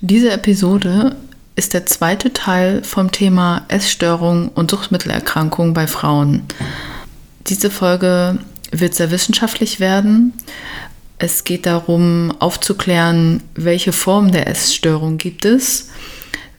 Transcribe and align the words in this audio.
Diese 0.00 0.32
Episode 0.32 1.14
ist 1.54 1.72
der 1.72 1.86
zweite 1.86 2.32
Teil 2.32 2.82
vom 2.82 3.12
Thema 3.12 3.64
Essstörung 3.68 4.48
und 4.48 4.72
Suchtmittelerkrankung 4.72 5.72
bei 5.72 5.86
Frauen. 5.86 6.42
Diese 7.46 7.70
Folge 7.70 8.38
wird 8.72 8.96
sehr 8.96 9.12
wissenschaftlich 9.12 9.78
werden. 9.78 10.32
Es 11.18 11.44
geht 11.44 11.64
darum, 11.64 12.34
aufzuklären, 12.40 13.44
welche 13.54 13.92
Formen 13.92 14.32
der 14.32 14.48
Essstörung 14.48 15.16
gibt 15.16 15.44
es, 15.44 15.90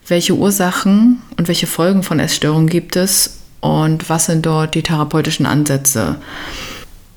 welche 0.07 0.33
Ursachen 0.33 1.21
und 1.37 1.49
welche 1.49 1.67
Folgen 1.67 2.03
von 2.03 2.21
Essstörungen 2.21 2.69
gibt 2.69 2.95
es 2.95 3.41
und 3.59 4.09
was 4.09 4.27
sind 4.27 4.45
dort 4.45 4.75
die 4.75 4.83
therapeutischen 4.83 5.45
Ansätze. 5.45 6.15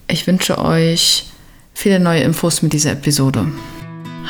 Ich 0.09 0.27
wünsche 0.27 0.59
euch 0.59 1.27
viele 1.75 2.01
neue 2.01 2.23
Infos 2.23 2.61
mit 2.61 2.73
dieser 2.73 2.93
Episode. 2.93 3.47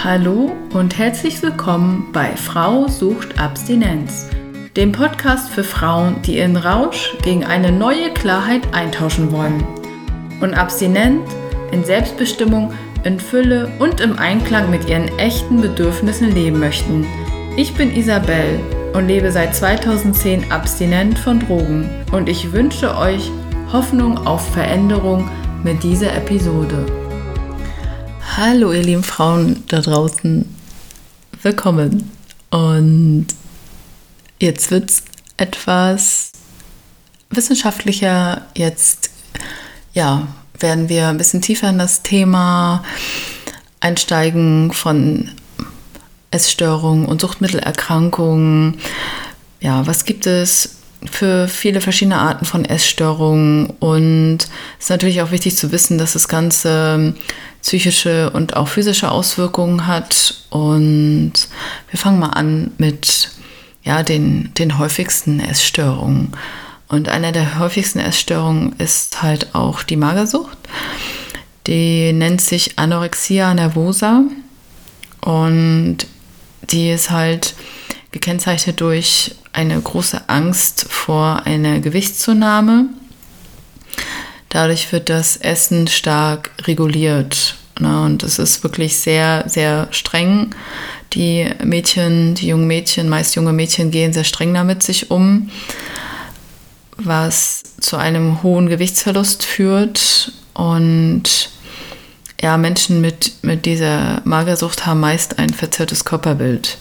Hallo 0.04 0.52
und 0.74 0.96
herzlich 0.96 1.42
willkommen 1.42 2.10
bei 2.12 2.36
Frau 2.36 2.86
sucht 2.86 3.40
Abstinenz, 3.40 4.28
dem 4.76 4.92
Podcast 4.92 5.50
für 5.50 5.64
Frauen, 5.64 6.22
die 6.22 6.38
ihren 6.38 6.56
Rausch 6.56 7.16
gegen 7.24 7.44
eine 7.44 7.72
neue 7.72 8.14
Klarheit 8.14 8.72
eintauschen 8.72 9.32
wollen 9.32 9.66
und 10.40 10.54
abstinent 10.54 11.26
in 11.72 11.82
Selbstbestimmung, 11.82 12.72
in 13.02 13.18
Fülle 13.18 13.72
und 13.80 14.00
im 14.00 14.16
Einklang 14.20 14.70
mit 14.70 14.88
ihren 14.88 15.08
echten 15.18 15.60
Bedürfnissen 15.60 16.32
leben 16.32 16.60
möchten. 16.60 17.04
Ich 17.56 17.74
bin 17.74 17.92
Isabel 17.92 18.60
und 18.94 19.08
lebe 19.08 19.32
seit 19.32 19.56
2010 19.56 20.52
abstinent 20.52 21.18
von 21.18 21.40
Drogen 21.40 21.90
und 22.12 22.28
ich 22.28 22.52
wünsche 22.52 22.96
euch 22.96 23.32
Hoffnung 23.72 24.16
auf 24.28 24.48
Veränderung 24.52 25.28
mit 25.64 25.82
dieser 25.82 26.14
Episode. 26.14 26.86
Hallo 28.40 28.72
ihr 28.72 28.84
lieben 28.84 29.02
Frauen 29.02 29.64
da 29.66 29.80
draußen, 29.80 30.46
willkommen. 31.42 32.08
Und 32.50 33.26
jetzt 34.38 34.70
wird 34.70 34.90
es 34.90 35.02
etwas 35.36 36.30
wissenschaftlicher. 37.30 38.42
Jetzt 38.54 39.10
ja, 39.92 40.28
werden 40.60 40.88
wir 40.88 41.08
ein 41.08 41.18
bisschen 41.18 41.42
tiefer 41.42 41.68
in 41.70 41.78
das 41.78 42.04
Thema 42.04 42.84
einsteigen 43.80 44.72
von 44.72 45.32
Essstörungen 46.30 47.06
und 47.06 47.20
Suchtmittelerkrankungen. 47.20 48.78
Ja, 49.58 49.84
was 49.88 50.04
gibt 50.04 50.28
es 50.28 50.76
für 51.10 51.48
viele 51.48 51.80
verschiedene 51.80 52.18
Arten 52.18 52.44
von 52.44 52.64
Essstörungen 52.64 53.70
und 53.80 54.38
es 54.78 54.84
ist 54.84 54.90
natürlich 54.90 55.22
auch 55.22 55.32
wichtig 55.32 55.56
zu 55.56 55.72
wissen, 55.72 55.98
dass 55.98 56.12
das 56.12 56.28
Ganze 56.28 57.14
psychische 57.62 58.30
und 58.30 58.56
auch 58.56 58.68
physische 58.68 59.10
Auswirkungen 59.10 59.86
hat. 59.86 60.34
Und 60.50 61.32
wir 61.90 61.98
fangen 61.98 62.18
mal 62.18 62.30
an 62.30 62.72
mit 62.78 63.30
ja, 63.82 64.02
den, 64.02 64.52
den 64.54 64.78
häufigsten 64.78 65.40
Essstörungen. 65.40 66.32
Und 66.88 67.08
einer 67.08 67.32
der 67.32 67.58
häufigsten 67.58 67.98
Essstörungen 67.98 68.74
ist 68.78 69.22
halt 69.22 69.54
auch 69.54 69.82
die 69.82 69.96
Magersucht. 69.96 70.56
Die 71.66 72.12
nennt 72.14 72.40
sich 72.40 72.78
Anorexia 72.78 73.52
nervosa 73.52 74.22
und 75.20 75.98
die 76.70 76.90
ist 76.90 77.10
halt 77.10 77.54
gekennzeichnet 78.10 78.80
durch 78.80 79.34
eine 79.52 79.78
große 79.78 80.28
Angst 80.28 80.86
vor 80.88 81.42
einer 81.44 81.80
Gewichtszunahme. 81.80 82.86
Dadurch 84.58 84.90
wird 84.90 85.08
das 85.08 85.36
Essen 85.36 85.86
stark 85.86 86.50
reguliert. 86.62 87.54
Ne? 87.78 88.02
Und 88.02 88.24
es 88.24 88.40
ist 88.40 88.64
wirklich 88.64 88.96
sehr, 88.96 89.44
sehr 89.46 89.86
streng. 89.92 90.52
Die 91.12 91.48
Mädchen, 91.62 92.34
die 92.34 92.48
jungen 92.48 92.66
Mädchen, 92.66 93.08
meist 93.08 93.36
junge 93.36 93.52
Mädchen 93.52 93.92
gehen 93.92 94.12
sehr 94.12 94.24
streng 94.24 94.52
damit 94.52 94.82
sich 94.82 95.12
um, 95.12 95.48
was 96.96 97.62
zu 97.78 97.98
einem 97.98 98.42
hohen 98.42 98.68
Gewichtsverlust 98.68 99.44
führt. 99.44 100.32
Und 100.54 101.50
ja, 102.42 102.56
Menschen 102.56 103.00
mit, 103.00 103.34
mit 103.42 103.64
dieser 103.64 104.22
Magersucht 104.24 104.86
haben 104.86 104.98
meist 104.98 105.38
ein 105.38 105.50
verzerrtes 105.50 106.04
Körperbild. 106.04 106.78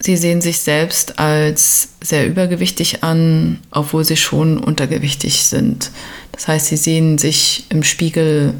Sie 0.00 0.16
sehen 0.16 0.40
sich 0.40 0.58
selbst 0.58 1.20
als 1.20 1.90
sehr 2.00 2.26
übergewichtig 2.26 3.04
an, 3.04 3.60
obwohl 3.70 4.02
sie 4.02 4.16
schon 4.16 4.58
untergewichtig 4.58 5.44
sind. 5.44 5.92
Das 6.32 6.48
heißt, 6.48 6.66
sie 6.66 6.76
sehen 6.76 7.18
sich 7.18 7.66
im 7.68 7.82
Spiegel 7.82 8.54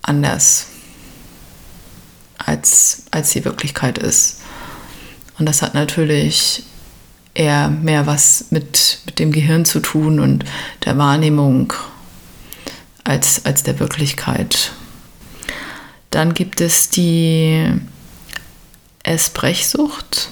anders, 0.00 0.66
als, 2.38 3.04
als 3.10 3.30
die 3.30 3.44
Wirklichkeit 3.44 3.98
ist. 3.98 4.40
Und 5.38 5.46
das 5.46 5.62
hat 5.62 5.74
natürlich 5.74 6.64
eher 7.34 7.68
mehr 7.68 8.06
was 8.06 8.46
mit, 8.50 9.00
mit 9.06 9.18
dem 9.18 9.32
Gehirn 9.32 9.64
zu 9.64 9.80
tun 9.80 10.20
und 10.20 10.44
der 10.84 10.98
Wahrnehmung 10.98 11.72
als, 13.04 13.44
als 13.44 13.62
der 13.62 13.78
Wirklichkeit. 13.80 14.72
Dann 16.10 16.34
gibt 16.34 16.60
es 16.60 16.90
die 16.90 17.72
Essbrechsucht. 19.02 20.28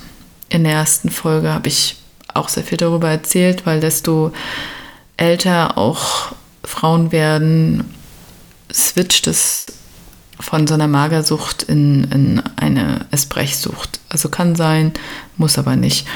In 0.49 0.65
der 0.65 0.75
ersten 0.75 1.11
Folge 1.11 1.53
habe 1.53 1.69
ich 1.69 1.97
auch 2.35 2.49
sehr 2.49 2.65
viel 2.65 2.79
darüber 2.79 3.09
erzählt, 3.09 3.67
weil 3.67 3.81
desto 3.81 4.33
älter 5.21 5.77
auch 5.77 6.33
Frauen 6.65 7.13
werden, 7.13 7.85
switcht 8.73 9.27
es 9.27 9.67
von 10.39 10.67
so 10.67 10.75
einer 10.75 10.89
Magersucht 10.89 11.63
in, 11.63 12.05
in 12.05 12.43
eine 12.57 13.07
Essbrechsucht. 13.11 14.01
Also 14.09 14.31
kann 14.31 14.57
sein, 14.57 14.93
muss 15.37 15.59
aber 15.59 15.77
nicht. 15.77 16.07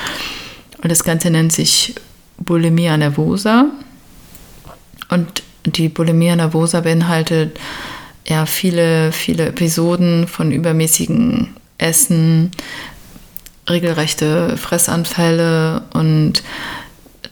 Und 0.82 0.90
das 0.90 1.04
Ganze 1.04 1.30
nennt 1.30 1.52
sich 1.52 1.94
Bulimia 2.38 2.96
nervosa. 2.96 3.66
Und 5.10 5.42
die 5.66 5.90
Bulimia 5.90 6.36
nervosa 6.36 6.80
beinhaltet 6.80 7.58
ja 8.26 8.46
viele, 8.46 9.12
viele 9.12 9.48
Episoden 9.48 10.26
von 10.26 10.50
übermäßigen 10.50 11.50
Essen, 11.76 12.52
regelrechte 13.68 14.56
Fressanfälle 14.56 15.82
und 15.92 16.42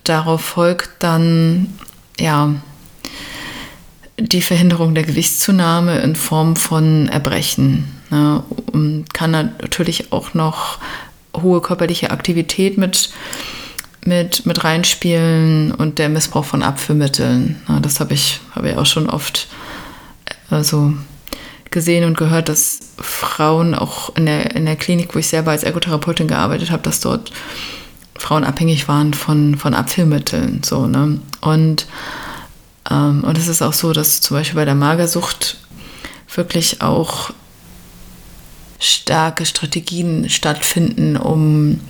darauf 0.05 0.41
folgt 0.43 0.91
dann 1.01 1.69
ja 2.19 2.55
die 4.19 4.43
Verhinderung 4.43 4.95
der 4.95 5.05
Gewichtszunahme 5.05 6.01
in 6.01 6.17
Form 6.17 6.57
von 6.57 7.09
Erbrechen. 7.09 7.89
Ne? 8.11 8.43
Und 8.73 9.13
kann 9.13 9.31
natürlich 9.31 10.13
auch 10.13 10.35
noch 10.35 10.79
hohe 11.35 11.61
körperliche 11.61 12.11
Aktivität 12.11 12.79
mit, 12.79 13.11
mit, 14.05 14.47
mit 14.47 14.65
reinspielen 14.65 15.73
und 15.73 15.99
der 15.99 16.09
Missbrauch 16.09 16.45
von 16.45 16.63
Abführmitteln. 16.63 17.61
Ne? 17.69 17.81
Das 17.81 18.01
habe 18.01 18.15
ich, 18.15 18.41
hab 18.55 18.65
ich 18.65 18.77
auch 18.77 18.87
schon 18.87 19.09
oft 19.09 19.49
also 20.51 20.93
gesehen 21.71 22.05
und 22.05 22.19
gehört, 22.19 22.49
dass 22.49 22.81
Frauen 22.99 23.75
auch 23.75 24.15
in 24.17 24.27
der, 24.27 24.55
in 24.55 24.67
der 24.67 24.77
Klinik, 24.77 25.15
wo 25.15 25.19
ich 25.19 25.27
selber 25.27 25.53
als 25.53 25.65
Ergotherapeutin 25.65 26.29
gearbeitet 26.29 26.71
habe, 26.71 26.83
dass 26.83 27.01
dort 27.01 27.33
Frauen 28.23 28.45
abhängig 28.45 28.87
waren 28.87 29.15
von, 29.15 29.57
von 29.57 29.75
Abführmitteln. 29.75 30.63
So, 30.63 30.87
ne? 30.87 31.21
Und 31.41 31.87
ähm, 32.89 33.25
und 33.25 33.37
es 33.37 33.49
ist 33.49 33.63
auch 33.63 33.73
so, 33.73 33.93
dass 33.93 34.21
zum 34.21 34.37
Beispiel 34.37 34.57
bei 34.57 34.65
der 34.65 34.77
Magersucht 34.77 35.59
wirklich 36.33 36.83
auch 36.83 37.31
starke 38.79 39.45
Strategien 39.45 40.29
stattfinden, 40.29 41.17
um, 41.17 41.81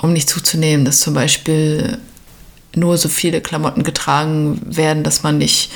um 0.00 0.12
nicht 0.12 0.28
zuzunehmen, 0.28 0.84
dass 0.84 1.00
zum 1.00 1.14
Beispiel 1.14 1.98
nur 2.74 2.98
so 2.98 3.08
viele 3.08 3.40
Klamotten 3.40 3.82
getragen 3.82 4.60
werden, 4.64 5.02
dass 5.02 5.22
man 5.22 5.38
nicht, 5.38 5.70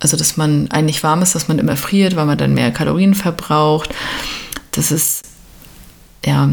also 0.00 0.16
dass 0.16 0.36
man 0.36 0.70
eigentlich 0.70 1.02
warm 1.02 1.22
ist, 1.22 1.34
dass 1.34 1.48
man 1.48 1.58
immer 1.58 1.76
friert, 1.76 2.16
weil 2.16 2.26
man 2.26 2.38
dann 2.38 2.54
mehr 2.54 2.72
Kalorien 2.72 3.14
verbraucht. 3.14 3.90
Das 4.72 4.90
ist 4.90 5.22
ja 6.24 6.48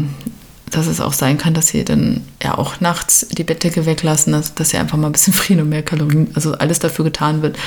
dass 0.70 0.86
es 0.86 1.00
auch 1.00 1.12
sein 1.12 1.38
kann, 1.38 1.54
dass 1.54 1.68
sie 1.68 1.84
dann 1.84 2.22
ja 2.42 2.56
auch 2.56 2.80
nachts 2.80 3.26
die 3.30 3.44
Bettdecke 3.44 3.86
weglassen, 3.86 4.32
dass, 4.32 4.54
dass 4.54 4.70
sie 4.70 4.76
einfach 4.76 4.96
mal 4.96 5.08
ein 5.08 5.12
bisschen 5.12 5.32
frieren 5.34 5.62
und 5.62 5.68
mehr 5.68 5.82
Kalorien, 5.82 6.30
also 6.34 6.52
alles 6.54 6.78
dafür 6.78 7.04
getan 7.04 7.42
wird, 7.42 7.58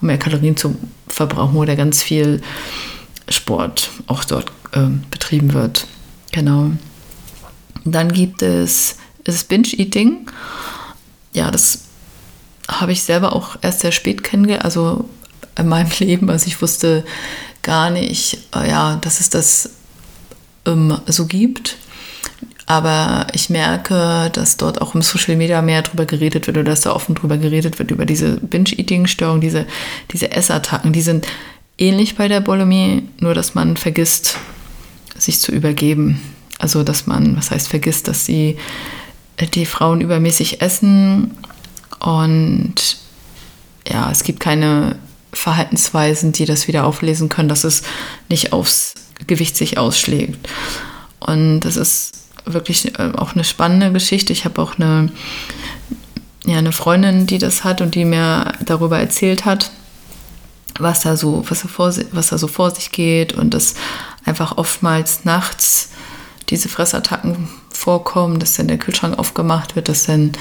um 0.00 0.06
mehr 0.06 0.18
Kalorien 0.18 0.56
zu 0.56 0.76
verbrauchen 1.08 1.56
oder 1.56 1.76
ganz 1.76 2.02
viel 2.02 2.42
Sport 3.28 3.90
auch 4.06 4.24
dort 4.24 4.50
äh, 4.72 4.88
betrieben 5.10 5.54
wird. 5.54 5.86
Genau. 6.32 6.72
Dann 7.84 8.12
gibt 8.12 8.42
es, 8.42 8.96
es 9.24 9.44
Binge-Eating. 9.44 10.26
Ja, 11.32 11.50
das 11.50 11.84
habe 12.68 12.92
ich 12.92 13.02
selber 13.02 13.34
auch 13.34 13.56
erst 13.62 13.80
sehr 13.80 13.92
spät 13.92 14.22
kennengelernt, 14.22 14.64
also 14.64 15.08
in 15.56 15.68
meinem 15.68 15.90
Leben. 15.98 16.30
Also 16.30 16.46
ich 16.46 16.60
wusste 16.60 17.04
gar 17.62 17.90
nicht, 17.90 18.38
äh, 18.54 18.68
ja, 18.68 18.96
dass 18.96 19.20
es 19.20 19.30
das 19.30 19.70
ähm, 20.66 20.98
so 21.06 21.26
gibt. 21.26 21.76
Aber 22.70 23.26
ich 23.32 23.50
merke, 23.50 24.30
dass 24.32 24.56
dort 24.56 24.80
auch 24.80 24.94
im 24.94 25.02
Social 25.02 25.34
Media 25.34 25.60
mehr 25.60 25.82
darüber 25.82 26.06
geredet 26.06 26.46
wird 26.46 26.56
oder 26.56 26.70
dass 26.70 26.82
da 26.82 26.92
offen 26.92 27.16
darüber 27.16 27.36
geredet 27.36 27.80
wird, 27.80 27.90
über 27.90 28.06
diese 28.06 28.36
Binge-Eating-Störung, 28.36 29.40
diese, 29.40 29.66
diese 30.12 30.30
Essattacken. 30.30 30.92
Die 30.92 31.00
sind 31.00 31.26
ähnlich 31.78 32.14
bei 32.14 32.28
der 32.28 32.40
Bulimie, 32.40 33.08
nur 33.18 33.34
dass 33.34 33.56
man 33.56 33.76
vergisst, 33.76 34.36
sich 35.18 35.40
zu 35.40 35.50
übergeben. 35.50 36.20
Also, 36.60 36.84
dass 36.84 37.08
man, 37.08 37.36
was 37.36 37.50
heißt, 37.50 37.66
vergisst, 37.66 38.06
dass 38.06 38.24
sie 38.24 38.56
äh, 39.36 39.48
die 39.48 39.66
Frauen 39.66 40.00
übermäßig 40.00 40.62
essen 40.62 41.32
und 41.98 42.98
ja, 43.88 44.08
es 44.12 44.22
gibt 44.22 44.38
keine 44.38 44.94
Verhaltensweisen, 45.32 46.30
die 46.30 46.44
das 46.44 46.68
wieder 46.68 46.86
auflesen 46.86 47.28
können, 47.28 47.48
dass 47.48 47.64
es 47.64 47.82
nicht 48.28 48.52
aufs 48.52 48.94
Gewicht 49.26 49.56
sich 49.56 49.76
ausschlägt. 49.76 50.48
Und 51.18 51.60
das 51.60 51.76
ist 51.76 52.19
wirklich 52.54 52.98
äh, 52.98 53.12
auch 53.16 53.34
eine 53.34 53.44
spannende 53.44 53.92
Geschichte. 53.92 54.32
Ich 54.32 54.44
habe 54.44 54.60
auch 54.60 54.78
eine, 54.78 55.10
ja, 56.44 56.58
eine 56.58 56.72
Freundin, 56.72 57.26
die 57.26 57.38
das 57.38 57.64
hat 57.64 57.80
und 57.80 57.94
die 57.94 58.04
mir 58.04 58.52
darüber 58.64 58.98
erzählt 58.98 59.44
hat, 59.44 59.70
was 60.78 61.00
da 61.00 61.16
so, 61.16 61.44
was 61.48 61.62
da 61.62 61.68
vor, 61.68 61.92
was 62.12 62.28
da 62.28 62.38
so 62.38 62.48
vor 62.48 62.70
sich 62.70 62.92
geht 62.92 63.32
und 63.32 63.54
dass 63.54 63.74
einfach 64.24 64.56
oftmals 64.56 65.24
nachts 65.24 65.90
diese 66.48 66.68
Fressattacken 66.68 67.48
vorkommen, 67.72 68.40
dass 68.40 68.56
dann 68.56 68.68
der 68.68 68.78
Kühlschrank 68.78 69.18
aufgemacht 69.18 69.76
wird, 69.76 69.88
dass 69.88 70.04
dann 70.04 70.32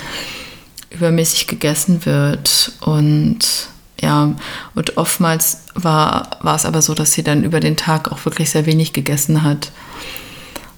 übermäßig 0.90 1.48
gegessen 1.48 2.06
wird 2.06 2.74
und 2.82 3.70
ja, 4.02 4.34
und 4.76 4.98
oftmals 4.98 5.64
war, 5.76 6.38
war 6.42 6.56
es 6.56 6.66
aber 6.66 6.82
so, 6.82 6.94
dass 6.94 7.12
sie 7.12 7.24
dann 7.24 7.44
über 7.44 7.60
den 7.60 7.76
Tag 7.76 8.12
auch 8.12 8.24
wirklich 8.26 8.50
sehr 8.50 8.66
wenig 8.66 8.94
gegessen 8.94 9.44
hat. 9.44 9.72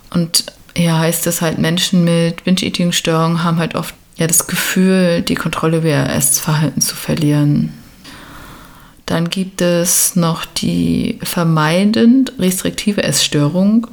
Und 0.09 0.45
ja, 0.75 0.99
heißt 0.99 1.25
das 1.25 1.41
halt, 1.41 1.57
Menschen 1.57 2.03
mit 2.03 2.43
Binge-Eating-Störungen 2.43 3.43
haben 3.43 3.57
halt 3.57 3.75
oft 3.75 3.93
ja 4.15 4.27
das 4.27 4.47
Gefühl, 4.47 5.21
die 5.21 5.35
Kontrolle 5.35 5.77
über 5.77 5.87
ihr 5.89 6.09
Essverhalten 6.09 6.81
zu 6.81 6.95
verlieren. 6.95 7.73
Dann 9.05 9.29
gibt 9.29 9.61
es 9.61 10.15
noch 10.15 10.45
die 10.45 11.19
vermeidend 11.23 12.33
restriktive 12.39 13.03
Essstörung, 13.03 13.87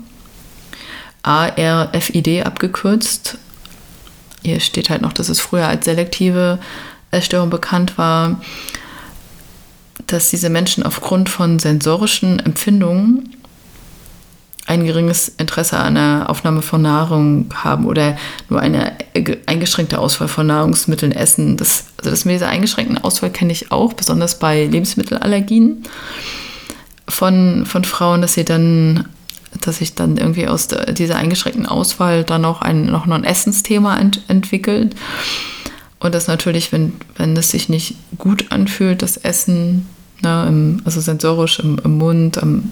ARFID 1.23 2.47
abgekürzt. 2.47 3.37
Hier 4.45 4.61
steht 4.61 4.91
halt 4.91 5.03
noch, 5.03 5.13
dass 5.13 5.29
es 5.29 5.41
früher 5.41 5.67
als 5.67 5.87
selektive 5.87 6.61
Essstörung 7.11 7.51
bekannt 7.51 7.99
war, 7.99 8.41
dass 10.07 10.31
diese 10.31 10.51
Menschen 10.51 10.85
aufgrund 10.85 11.29
von 11.29 11.59
sensorischen 11.59 12.39
Empfindungen 12.39 13.37
ein 14.69 14.85
geringes 14.85 15.33
Interesse 15.39 15.79
an 15.79 15.95
der 15.95 16.27
Aufnahme 16.29 16.61
von 16.61 16.83
Nahrung 16.83 17.47
haben 17.55 17.87
oder 17.87 18.19
nur 18.51 18.61
eine 18.61 18.93
eingeschränkte 19.47 19.99
Auswahl 19.99 20.29
von 20.29 20.47
Nahrungsmitteln 20.47 21.13
essen. 21.13 21.57
Das, 21.57 21.87
also 21.97 22.11
das 22.11 22.27
mit 22.27 22.35
dieser 22.35 22.49
eingeschränkten 22.49 22.99
Auswahl 22.99 23.31
kenne 23.31 23.53
ich 23.53 23.73
auch, 23.73 23.95
besonders 23.95 24.39
bei 24.39 24.67
Lebensmittelallergien 24.67 25.85
von, 27.09 27.65
von 27.65 27.85
Frauen, 27.85 28.21
dass 28.21 28.35
sie 28.35 28.45
dann, 28.45 29.09
dass 29.63 29.79
sich 29.79 29.95
dann 29.95 30.19
irgendwie 30.19 30.47
aus 30.47 30.69
der, 30.69 30.93
dieser 30.93 31.17
eingeschränkten 31.17 31.65
Auswahl 31.65 32.23
dann 32.23 32.45
auch 32.45 32.61
ein, 32.61 32.85
noch 32.85 33.07
ein 33.07 33.25
Essensthema 33.25 33.97
ent, 33.97 34.21
entwickelt. 34.29 34.95
Und 35.99 36.15
das 36.15 36.27
natürlich, 36.27 36.73
wenn, 36.73 36.93
wenn 37.17 37.35
es 37.39 37.51
sich 37.51 37.71
nicht 37.71 37.97
gut 38.19 38.53
anfühlt, 38.53 39.01
das 39.01 39.17
Essen, 39.17 39.89
ne, 40.21 40.45
im, 40.47 40.83
also 40.85 41.01
sensorisch 41.01 41.59
im, 41.59 41.81
im 41.83 41.97
Mund, 41.97 42.37
am, 42.43 42.71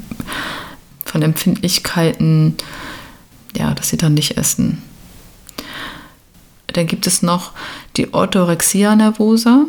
von 1.17 1.23
Empfindlichkeiten, 1.23 2.57
ja, 3.57 3.73
dass 3.73 3.89
sie 3.89 3.97
dann 3.97 4.13
nicht 4.13 4.37
essen. 4.37 4.83
Dann 6.67 6.87
gibt 6.87 7.07
es 7.07 7.23
noch 7.23 7.53
die 7.97 8.13
Orthorexia 8.13 8.95
nervosa, 8.95 9.65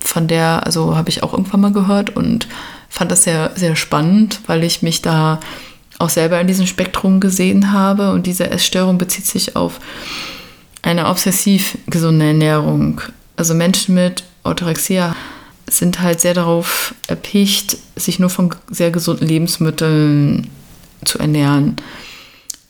von 0.00 0.28
der, 0.28 0.64
also 0.64 0.96
habe 0.96 1.10
ich 1.10 1.22
auch 1.22 1.34
irgendwann 1.34 1.60
mal 1.60 1.72
gehört 1.72 2.16
und 2.16 2.48
fand 2.88 3.10
das 3.10 3.24
sehr, 3.24 3.52
sehr 3.54 3.76
spannend, 3.76 4.40
weil 4.46 4.64
ich 4.64 4.80
mich 4.80 5.02
da 5.02 5.40
auch 5.98 6.08
selber 6.08 6.40
in 6.40 6.46
diesem 6.46 6.66
Spektrum 6.66 7.20
gesehen 7.20 7.72
habe 7.72 8.12
und 8.12 8.26
diese 8.26 8.48
Essstörung 8.48 8.96
bezieht 8.96 9.26
sich 9.26 9.56
auf 9.56 9.78
eine 10.80 11.06
obsessiv 11.06 11.76
gesunde 11.86 12.28
Ernährung. 12.28 13.02
Also 13.36 13.52
Menschen 13.52 13.94
mit 13.94 14.24
Orthorexia 14.42 15.14
sind 15.68 16.00
halt 16.00 16.20
sehr 16.20 16.34
darauf 16.34 16.94
erpicht, 17.08 17.76
sich 17.96 18.18
nur 18.18 18.30
von 18.30 18.54
sehr 18.70 18.90
gesunden 18.90 19.26
Lebensmitteln 19.26 20.48
zu 21.04 21.18
ernähren. 21.18 21.76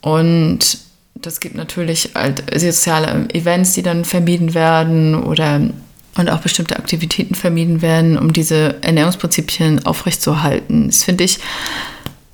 Und 0.01 0.79
das 1.15 1.41
gibt 1.41 1.57
natürlich 1.57 2.11
halt 2.15 2.43
soziale 2.59 3.29
Events, 3.35 3.73
die 3.73 3.83
dann 3.83 4.05
vermieden 4.05 4.55
werden 4.55 5.15
oder 5.15 5.61
und 6.19 6.31
auch 6.31 6.41
bestimmte 6.41 6.77
Aktivitäten 6.77 7.35
vermieden 7.35 7.83
werden, 7.83 8.19
um 8.19 8.33
diese 8.33 8.83
Ernährungsprinzipien 8.83 9.85
aufrechtzuerhalten. 9.85 10.87
Das 10.87 11.05
finde 11.05 11.25
ich, 11.25 11.39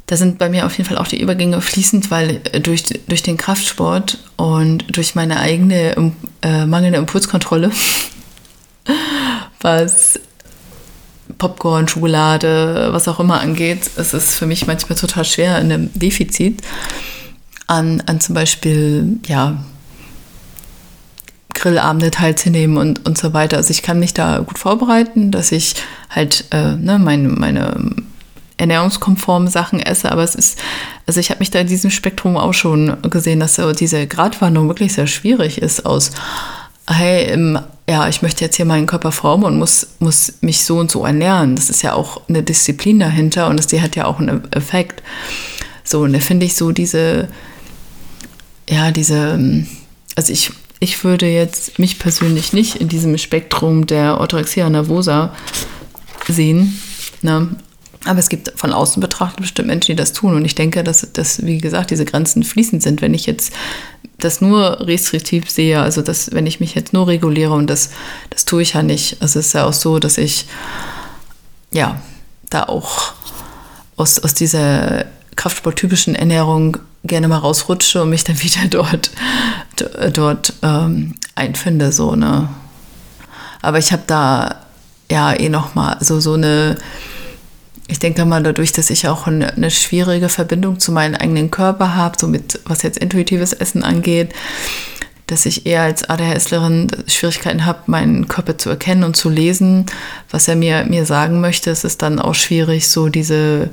da 0.07 0.17
sind 0.17 0.39
bei 0.39 0.49
mir 0.49 0.67
auf 0.67 0.77
jeden 0.77 0.89
Fall 0.89 0.99
auch 0.99 1.07
die 1.07 1.21
Übergänge 1.21 1.61
fließend, 1.61 2.11
weil 2.11 2.41
durch, 2.63 2.85
durch 3.09 3.23
den 3.23 3.37
Kraftsport 3.37 4.19
und 4.37 4.97
durch 4.97 5.15
meine 5.15 5.41
eigene 5.41 6.13
äh, 6.43 6.67
mangelnde 6.67 6.99
Impulskontrolle, 6.99 7.71
was 9.61 10.21
Popcorn, 11.43 11.89
Schokolade, 11.89 12.91
was 12.93 13.09
auch 13.09 13.19
immer 13.19 13.41
angeht, 13.41 13.91
es 13.97 14.15
ist 14.15 14.37
für 14.37 14.47
mich 14.47 14.69
manchmal 14.69 14.97
total 14.97 15.25
schwer 15.25 15.59
in 15.59 15.73
einem 15.73 15.91
Defizit 15.93 16.63
an, 17.67 18.01
an 18.07 18.21
zum 18.21 18.37
Beispiel, 18.37 19.19
ja, 19.27 19.57
Grillabende 21.53 22.13
teilzunehmen 22.13 22.77
und, 22.77 23.05
und 23.09 23.19
so 23.19 23.33
weiter. 23.33 23.57
Also 23.57 23.73
ich 23.73 23.83
kann 23.83 23.99
mich 23.99 24.15
da 24.15 24.39
gut 24.39 24.57
vorbereiten, 24.57 25.33
dass 25.33 25.51
ich 25.51 25.75
halt 26.11 26.45
äh, 26.53 26.77
ne, 26.77 27.01
meine, 27.01 27.29
meine 27.29 27.91
ernährungskonformen 28.57 29.49
Sachen 29.49 29.81
esse, 29.81 30.13
aber 30.13 30.23
es 30.23 30.37
ist, 30.37 30.61
also 31.09 31.19
ich 31.19 31.31
habe 31.31 31.41
mich 31.41 31.51
da 31.51 31.59
in 31.59 31.67
diesem 31.67 31.91
Spektrum 31.91 32.37
auch 32.37 32.55
schon 32.55 33.03
gesehen, 33.11 33.41
dass 33.41 33.57
so 33.57 33.73
diese 33.73 34.07
Gratwanderung 34.07 34.69
wirklich 34.69 34.93
sehr 34.93 35.09
schwierig 35.09 35.61
ist 35.61 35.87
aus, 35.87 36.13
hey, 36.87 37.33
im 37.33 37.59
ja, 37.89 38.09
ich 38.09 38.23
möchte 38.23 38.45
jetzt 38.45 38.57
hier 38.57 38.65
meinen 38.65 38.87
Körper 38.87 39.13
formen 39.13 39.45
und 39.45 39.59
muss, 39.59 39.89
muss 39.99 40.35
mich 40.41 40.65
so 40.65 40.79
und 40.79 40.91
so 40.91 41.05
ernähren. 41.05 41.57
Das 41.57 41.69
ist 41.69 41.83
ja 41.83 41.95
auch 41.95 42.23
eine 42.29 42.43
Disziplin 42.43 43.01
dahinter 43.01 43.49
und 43.49 43.73
die 43.73 43.81
hat 43.83 43.97
ja 43.97 44.07
auch 44.07 44.19
einen 44.19 44.51
Effekt. 44.53 45.03
So, 45.85 46.03
und 46.03 46.13
da 46.13 46.21
finde 46.21 46.47
ich 46.47 46.55
so 46.55 46.71
diese, 46.73 47.29
ja, 48.69 48.91
diese, 48.93 49.67
also 50.15 50.33
ich, 50.33 50.53
ich 50.79 51.03
würde 51.05 51.27
jetzt 51.27 51.79
mich 51.79 51.99
persönlich 51.99 52.53
nicht 52.53 52.77
in 52.77 52.89
diesem 52.89 53.19
Spektrum 53.19 53.87
der 53.87 54.21
Orthorexia 54.21 54.71
nervosa 54.71 55.35
sehen. 56.29 56.81
Ne? 57.21 57.57
Aber 58.05 58.19
es 58.19 58.29
gibt 58.29 58.53
von 58.57 58.73
außen 58.73 59.01
betrachtet 59.01 59.41
bestimmt 59.41 59.69
Menschen, 59.69 59.93
die 59.93 59.97
das 59.97 60.13
tun. 60.13 60.35
Und 60.35 60.45
ich 60.45 60.55
denke, 60.55 60.83
dass, 60.83 61.07
dass, 61.13 61.45
wie 61.45 61.59
gesagt, 61.59 61.91
diese 61.91 62.05
Grenzen 62.05 62.43
fließend 62.43 62.83
sind. 62.83 63.01
Wenn 63.01 63.15
ich 63.15 63.27
jetzt 63.27 63.53
das 64.19 64.41
nur 64.41 64.81
restriktiv 64.81 65.51
sehe, 65.51 65.81
also 65.81 66.03
dass, 66.03 66.33
wenn 66.33 66.47
ich 66.47 66.61
mich 66.61 66.75
jetzt 66.75 66.93
nur 66.93 67.07
reguliere 67.07 67.53
und 67.53 67.69
das, 67.69 67.91
das 68.31 68.45
tue 68.45 68.63
ich 68.63 68.75
ja 68.75 68.83
nicht. 68.83 69.23
Also 69.23 69.39
es 69.39 69.47
ist 69.47 69.53
ja 69.53 69.67
auch 69.67 69.73
so, 69.73 69.99
dass 69.99 70.19
ich 70.19 70.47
ja 71.73 72.01
da 72.51 72.65
auch 72.65 73.13
aus, 73.97 74.19
aus 74.19 74.35
dieser 74.35 75.07
kraftsporttypischen 75.37 76.15
Ernährung 76.15 76.79
gerne 77.05 77.29
mal 77.29 77.39
rausrutsche 77.39 78.03
und 78.03 78.11
mich 78.11 78.25
dann 78.25 78.41
wieder 78.43 78.67
dort, 78.69 79.11
dort 80.13 80.55
ähm, 80.63 81.15
einfinde. 81.35 81.93
So, 81.93 82.17
ne? 82.17 82.49
Aber 83.61 83.79
ich 83.79 83.93
habe 83.93 84.03
da 84.07 84.57
ja 85.11 85.33
eh 85.33 85.49
noch 85.49 85.75
mal 85.75 85.97
so, 86.01 86.21
so 86.21 86.35
eine 86.35 86.77
ich 87.93 87.99
denke 87.99 88.25
mal, 88.25 88.43
dadurch, 88.43 88.73
dass 88.73 88.89
ich 88.89 89.07
auch 89.07 89.27
eine, 89.27 89.71
schwierige 89.71 90.31
Verbindung 90.31 90.81
zu 90.81 90.93
meinem 90.93 91.15
eigenen 91.15 91.51
Körper 91.51 91.95
habe, 91.95 92.17
so 92.19 92.27
mit 92.27 92.59
was 92.65 92.81
jetzt 92.81 92.99
intuitives 92.99 93.53
Essen 93.53 93.85
angeht, 93.85 94.33
dass 95.27 95.45
ich 95.45 95.67
eher 95.67 95.83
als 95.83 96.09
ADHSlerin 96.09 96.89
Schwierigkeiten 97.07 97.67
habe, 97.67 97.81
meinen 97.87 98.29
Körper 98.29 98.57
zu 98.57 98.71
erkennen 98.71 99.05
und 99.05 99.15
zu 99.15 99.29
lesen, 99.29 99.85
was 100.31 100.49
er 100.49 100.57
mir, 100.57 100.87
mir 100.87 101.05
sagen 101.05 101.43
möchte. 101.43 101.71
Es 101.71 101.85
ist 101.85 102.01
dann 102.01 102.19
auch 102.19 102.35
schwierig, 102.35 102.89
so 102.89 103.11
diese, 103.11 103.69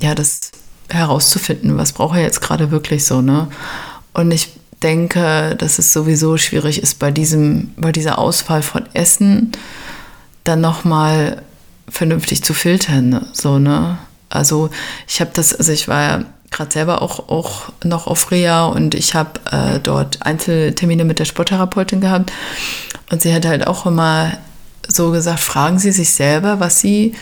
ja, 0.00 0.16
das 0.16 0.50
herauszufinden, 0.88 1.78
was 1.78 1.92
braucht 1.92 2.16
er 2.16 2.22
jetzt 2.22 2.40
gerade 2.40 2.72
wirklich 2.72 3.04
so, 3.04 3.22
ne? 3.22 3.46
Und 4.14 4.32
ich 4.32 4.48
denke, 4.82 5.54
dass 5.56 5.78
es 5.78 5.92
sowieso 5.92 6.38
schwierig 6.38 6.82
ist, 6.82 6.98
bei 6.98 7.12
diesem, 7.12 7.72
bei 7.76 7.92
dieser 7.92 8.18
Auswahl 8.18 8.62
von 8.62 8.84
Essen 8.94 9.52
dann 10.42 10.60
nochmal 10.60 11.42
vernünftig 11.88 12.42
zu 12.42 12.54
filtern. 12.54 13.26
So, 13.32 13.58
ne? 13.58 13.98
Also 14.28 14.70
ich 15.06 15.20
habe 15.20 15.30
das, 15.34 15.54
also 15.54 15.72
ich 15.72 15.88
war 15.88 16.02
ja 16.02 16.24
gerade 16.50 16.72
selber 16.72 17.02
auch, 17.02 17.28
auch 17.28 17.72
noch 17.84 18.06
auf 18.06 18.30
Reha 18.30 18.66
und 18.66 18.94
ich 18.94 19.14
habe 19.14 19.40
äh, 19.50 19.78
dort 19.80 20.22
Einzeltermine 20.22 21.04
mit 21.04 21.18
der 21.18 21.24
Sporttherapeutin 21.24 22.00
gehabt 22.00 22.32
und 23.10 23.22
sie 23.22 23.34
hat 23.34 23.46
halt 23.46 23.66
auch 23.66 23.86
immer 23.86 24.32
so 24.88 25.10
gesagt, 25.10 25.40
fragen 25.40 25.78
Sie 25.78 25.92
sich 25.92 26.10
selber, 26.10 26.60
was 26.60 26.80
Sie, 26.80 27.14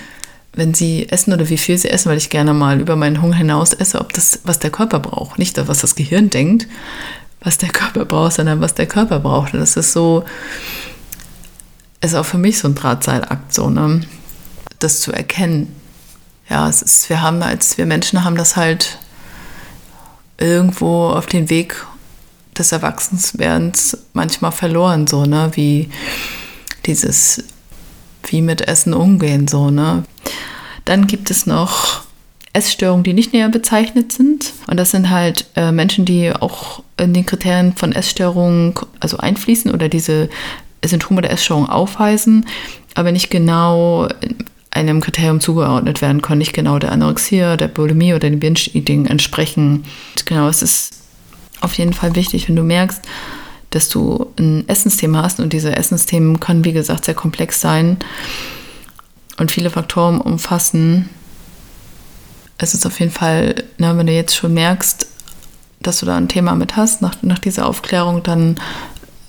wenn 0.53 0.75
Sie 0.75 1.09
essen 1.09 1.33
oder 1.33 1.49
wie 1.49 1.57
viel 1.57 1.79
Sie 1.79 1.89
essen, 1.89 2.11
weil 2.11 2.19
ich 2.19 2.31
gerne 2.31 2.53
mal 2.53 2.81
über 2.81 2.97
meinen 2.97 3.23
Hunger 3.23 3.37
hinaus 3.37 3.73
esse, 3.73 4.01
ob 4.01 4.13
das, 4.13 4.41
was 4.45 4.59
der 4.59 4.71
Körper 4.71 5.01
braucht, 5.01 5.39
nicht 5.39 5.57
was 5.67 5.79
das 5.79 5.95
Gehirn 5.95 6.31
denkt, 6.31 6.67
was 7.43 7.59
der 7.59 7.71
Körper 7.71 8.05
braucht, 8.05 8.35
sondern 8.35 8.61
was 8.61 8.75
der 8.75 8.87
Körper 8.87 9.19
braucht. 9.19 9.55
Und 9.55 9.61
das 9.61 9.77
ist 9.77 9.93
so, 9.93 10.25
ist 12.01 12.15
auch 12.15 12.27
für 12.27 12.39
mich 12.39 12.59
so 12.59 12.69
ein 12.69 12.75
Drahtseilakt, 12.75 13.53
so, 13.53 13.71
ne? 13.71 14.03
Das 14.79 15.01
zu 15.01 15.13
erkennen. 15.13 15.75
Ja, 16.49 16.69
es 16.69 16.83
ist, 16.83 17.09
wir 17.09 17.23
haben 17.23 17.43
als 17.43 17.79
wir 17.79 17.87
Menschen 17.87 18.25
haben 18.25 18.37
das 18.37 18.57
halt 18.57 18.99
irgendwo 20.39 21.09
auf 21.09 21.27
den 21.27 21.49
Weg 21.49 21.77
des 22.57 22.73
Erwachsenswerdens 22.73 23.99
manchmal 24.13 24.53
verloren, 24.53 25.07
so, 25.07 25.25
ne? 25.25 25.51
Wie 25.55 25.89
dieses, 26.87 27.45
wie 28.25 28.43
mit 28.43 28.63
Essen 28.63 28.95
umgehen, 28.95 29.49
so, 29.49 29.71
ne? 29.71 30.05
Dann 30.85 31.07
gibt 31.07 31.31
es 31.31 31.47
noch 31.47 32.03
Essstörungen, 32.53 33.05
die 33.05 33.15
nicht 33.15 33.33
näher 33.33 33.49
bezeichnet 33.49 34.13
sind. 34.13 34.53
Und 34.69 34.79
das 34.79 34.93
sind 34.93 35.11
halt 35.11 35.47
äh, 35.57 35.73
Menschen, 35.73 36.05
die 36.05 36.33
auch 36.33 36.83
in 36.97 37.13
den 37.13 37.27
Kriterien 37.27 37.75
von 37.75 37.93
Essstörungen 37.93 38.75
also 39.01 39.17
einfließen 39.17 39.73
oder 39.73 39.89
diese 39.89 40.29
Symptome 40.85 41.23
der 41.23 41.33
Essstörung 41.33 41.69
aufweisen, 41.69 42.47
aber 42.95 43.11
nicht 43.11 43.31
genau 43.31 44.09
einem 44.75 45.01
Kriterium 45.01 45.41
zugeordnet 45.41 46.03
werden 46.03 46.21
können, 46.21 46.39
nicht 46.39 46.53
genau 46.53 46.79
der 46.79 46.93
Anorexie, 46.93 47.57
der 47.57 47.69
Bulimie 47.69 48.13
oder 48.13 48.29
dem 48.29 48.41
Binge-Eating 48.41 49.07
entsprechen. 49.07 49.85
Genau, 50.25 50.49
es 50.49 50.63
ist 50.63 50.95
auf 51.61 51.75
jeden 51.75 51.93
Fall 51.93 52.15
wichtig, 52.17 52.49
wenn 52.49 52.57
du 52.57 52.65
merkst, 52.65 53.03
dass 53.71 53.89
du 53.89 54.33
ein 54.39 54.69
Essensthema 54.69 55.23
hast 55.23 55.41
und 55.41 55.53
diese 55.53 55.77
Essensthemen 55.77 56.41
können, 56.41 56.65
wie 56.65 56.73
gesagt, 56.73 57.05
sehr 57.05 57.15
komplex 57.15 57.61
sein 57.61 57.99
und 59.39 59.51
viele 59.51 59.71
Faktoren 59.71 60.21
umfassen. 60.21 61.09
Es 62.59 62.75
ist 62.75 62.87
auf 62.87 63.01
jeden 63.01 63.13
Fall, 63.13 63.65
ne, 63.79 63.97
wenn 63.97 64.07
du 64.07 64.13
jetzt 64.13 64.37
schon 64.37 64.55
merkst, 64.55 65.07
dass 65.81 66.01
du 66.01 66.07
da 66.07 66.17
ein 66.17 66.29
Thema 66.29 66.55
mit 66.55 66.77
hast, 66.77 67.03
nach, 67.03 67.17
nach 67.23 67.39
dieser 67.39 67.67
Aufklärung, 67.67 68.23
dann 68.23 68.61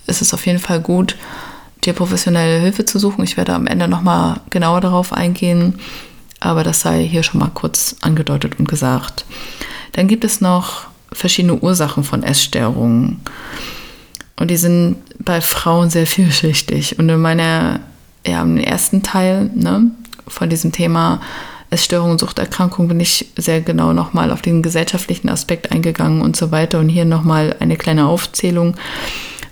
ist 0.07 0.21
es 0.21 0.33
auf 0.33 0.45
jeden 0.45 0.59
Fall 0.59 0.79
gut, 0.79 1.15
dir 1.85 1.93
professionelle 1.93 2.59
Hilfe 2.59 2.85
zu 2.85 2.99
suchen. 2.99 3.23
Ich 3.23 3.37
werde 3.37 3.53
am 3.53 3.67
Ende 3.67 3.87
nochmal 3.87 4.39
genauer 4.49 4.81
darauf 4.81 5.13
eingehen, 5.13 5.79
aber 6.39 6.63
das 6.63 6.81
sei 6.81 7.03
hier 7.03 7.23
schon 7.23 7.39
mal 7.39 7.51
kurz 7.53 7.95
angedeutet 8.01 8.59
und 8.59 8.67
gesagt. 8.67 9.25
Dann 9.93 10.07
gibt 10.07 10.25
es 10.25 10.41
noch 10.41 10.87
verschiedene 11.11 11.55
Ursachen 11.55 12.03
von 12.03 12.23
Essstörungen. 12.23 13.21
Und 14.37 14.51
die 14.51 14.57
sind 14.57 14.97
bei 15.19 15.39
Frauen 15.39 15.89
sehr 15.89 16.05
vielschichtig. 16.05 16.99
Und 16.99 17.07
in 17.07 17.21
meiner, 17.21 17.79
ja, 18.27 18.41
im 18.41 18.57
ersten 18.57 19.01
Teil 19.01 19.49
ne, 19.55 19.91
von 20.27 20.49
diesem 20.49 20.71
Thema 20.73 21.21
Essstörung 21.69 22.11
und 22.11 22.19
Suchterkrankung 22.19 22.87
bin 22.87 22.99
ich 22.99 23.27
sehr 23.37 23.61
genau 23.61 23.93
nochmal 23.93 24.31
auf 24.31 24.41
den 24.41 24.61
gesellschaftlichen 24.61 25.29
Aspekt 25.29 25.71
eingegangen 25.71 26.21
und 26.21 26.35
so 26.35 26.51
weiter. 26.51 26.79
Und 26.79 26.89
hier 26.89 27.05
nochmal 27.05 27.55
eine 27.59 27.77
kleine 27.77 28.07
Aufzählung 28.07 28.75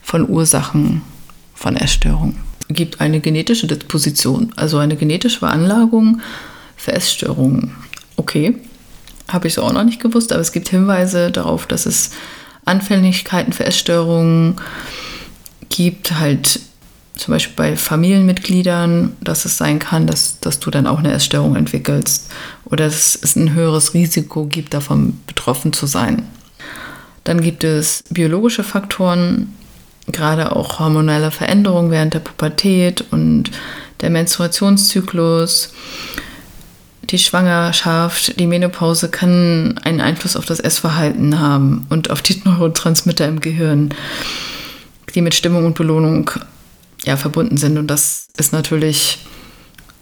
von 0.01 0.29
Ursachen 0.29 1.01
von 1.53 1.75
Essstörung. 1.75 2.35
Es 2.69 2.75
gibt 2.75 3.01
eine 3.01 3.19
genetische 3.19 3.67
Disposition, 3.67 4.53
also 4.55 4.77
eine 4.77 4.95
genetische 4.95 5.39
Veranlagung 5.39 6.21
für 6.75 6.93
Essstörungen. 6.93 7.75
Okay, 8.15 8.57
habe 9.27 9.47
ich 9.47 9.53
so 9.53 9.63
auch 9.63 9.73
noch 9.73 9.83
nicht 9.83 10.01
gewusst, 10.01 10.31
aber 10.31 10.41
es 10.41 10.51
gibt 10.51 10.69
Hinweise 10.69 11.31
darauf, 11.31 11.65
dass 11.65 11.85
es 11.85 12.11
Anfälligkeiten 12.65 13.53
für 13.53 13.65
Essstörungen 13.65 14.55
gibt, 15.69 16.19
halt 16.19 16.59
zum 17.15 17.33
Beispiel 17.33 17.55
bei 17.55 17.75
Familienmitgliedern, 17.75 19.15
dass 19.21 19.45
es 19.45 19.57
sein 19.57 19.79
kann, 19.79 20.07
dass, 20.07 20.39
dass 20.39 20.59
du 20.59 20.71
dann 20.71 20.87
auch 20.87 20.99
eine 20.99 21.11
Essstörung 21.11 21.55
entwickelst 21.55 22.31
oder 22.65 22.85
dass 22.85 23.17
es 23.21 23.35
ein 23.35 23.53
höheres 23.53 23.93
Risiko 23.93 24.45
gibt, 24.45 24.73
davon 24.73 25.19
betroffen 25.27 25.73
zu 25.73 25.85
sein. 25.85 26.23
Dann 27.23 27.41
gibt 27.41 27.63
es 27.63 28.03
biologische 28.09 28.63
Faktoren, 28.63 29.53
gerade 30.07 30.55
auch 30.55 30.79
hormonelle 30.79 31.31
Veränderungen 31.31 31.91
während 31.91 32.13
der 32.13 32.19
Pubertät 32.19 33.05
und 33.11 33.51
der 34.01 34.09
Menstruationszyklus, 34.09 35.73
die 37.09 37.17
Schwangerschaft, 37.17 38.39
die 38.39 38.47
Menopause 38.47 39.09
kann 39.09 39.77
einen 39.83 40.01
Einfluss 40.01 40.35
auf 40.35 40.45
das 40.45 40.59
Essverhalten 40.59 41.39
haben 41.39 41.85
und 41.89 42.09
auf 42.09 42.21
die 42.21 42.41
Neurotransmitter 42.43 43.27
im 43.27 43.39
Gehirn, 43.39 43.93
die 45.13 45.21
mit 45.21 45.35
Stimmung 45.35 45.65
und 45.65 45.75
Belohnung 45.75 46.31
ja, 47.05 47.17
verbunden 47.17 47.57
sind. 47.57 47.77
Und 47.77 47.87
das 47.87 48.27
ist 48.37 48.53
natürlich, 48.53 49.19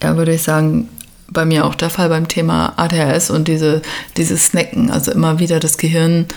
ja, 0.02 0.16
würde 0.18 0.34
ich 0.34 0.44
sagen, 0.44 0.88
bei 1.30 1.46
mir 1.46 1.66
auch 1.66 1.76
der 1.76 1.90
Fall 1.90 2.10
beim 2.10 2.28
Thema 2.28 2.74
ADHS 2.78 3.30
und 3.30 3.48
diese, 3.48 3.82
dieses 4.18 4.48
Snacken, 4.48 4.92
also 4.92 5.12
immer 5.12 5.40
wieder 5.40 5.60
das 5.60 5.78
Gehirn 5.78 6.28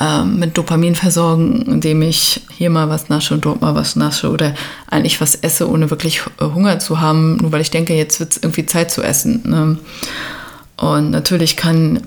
äh, 0.00 0.24
mit 0.24 0.56
Dopamin 0.56 0.94
versorgen, 0.94 1.62
indem 1.62 2.02
ich 2.02 2.40
hier 2.56 2.70
mal 2.70 2.88
was 2.88 3.08
nasche 3.08 3.34
und 3.34 3.44
dort 3.44 3.60
mal 3.60 3.74
was 3.74 3.96
nasche 3.96 4.30
oder 4.30 4.54
eigentlich 4.88 5.20
was 5.20 5.34
esse, 5.34 5.68
ohne 5.68 5.90
wirklich 5.90 6.22
äh, 6.40 6.44
Hunger 6.44 6.78
zu 6.78 7.00
haben, 7.00 7.36
nur 7.36 7.52
weil 7.52 7.60
ich 7.60 7.70
denke, 7.70 7.94
jetzt 7.94 8.18
wird 8.18 8.32
es 8.32 8.42
irgendwie 8.42 8.66
Zeit 8.66 8.90
zu 8.90 9.02
essen. 9.02 9.42
Ne? 9.44 9.78
Und 10.76 11.10
natürlich 11.10 11.56
kann 11.56 12.00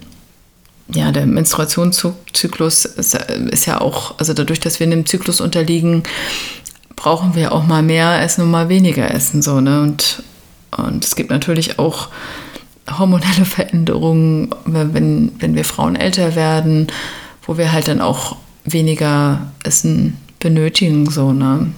ja, 0.89 1.11
der 1.11 1.25
Menstruationszyklus 1.25 2.85
ist, 2.85 3.15
ist, 3.15 3.65
ja 3.65 3.79
auch, 3.79 4.19
also 4.19 4.33
dadurch, 4.33 4.59
dass 4.59 4.79
wir 4.79 4.85
in 4.85 4.91
dem 4.91 5.05
Zyklus 5.05 5.39
unterliegen, 5.39 6.03
brauchen 6.95 7.35
wir 7.35 7.51
auch 7.51 7.65
mal 7.65 7.81
mehr 7.81 8.21
essen 8.21 8.43
und 8.43 8.51
mal 8.51 8.69
weniger 8.69 9.13
essen. 9.13 9.41
So, 9.41 9.61
ne? 9.61 9.81
und, 9.81 10.23
und 10.77 11.05
es 11.05 11.15
gibt 11.15 11.29
natürlich 11.29 11.79
auch 11.79 12.09
hormonelle 12.97 13.45
Veränderungen, 13.45 14.49
wenn, 14.65 15.31
wenn 15.39 15.55
wir 15.55 15.63
Frauen 15.65 15.95
älter 15.95 16.35
werden, 16.35 16.87
wo 17.45 17.57
wir 17.57 17.71
halt 17.71 17.87
dann 17.87 18.01
auch 18.01 18.37
weniger 18.65 19.51
Essen 19.63 20.17
benötigen, 20.39 21.09
so, 21.09 21.33
ne? 21.33 21.71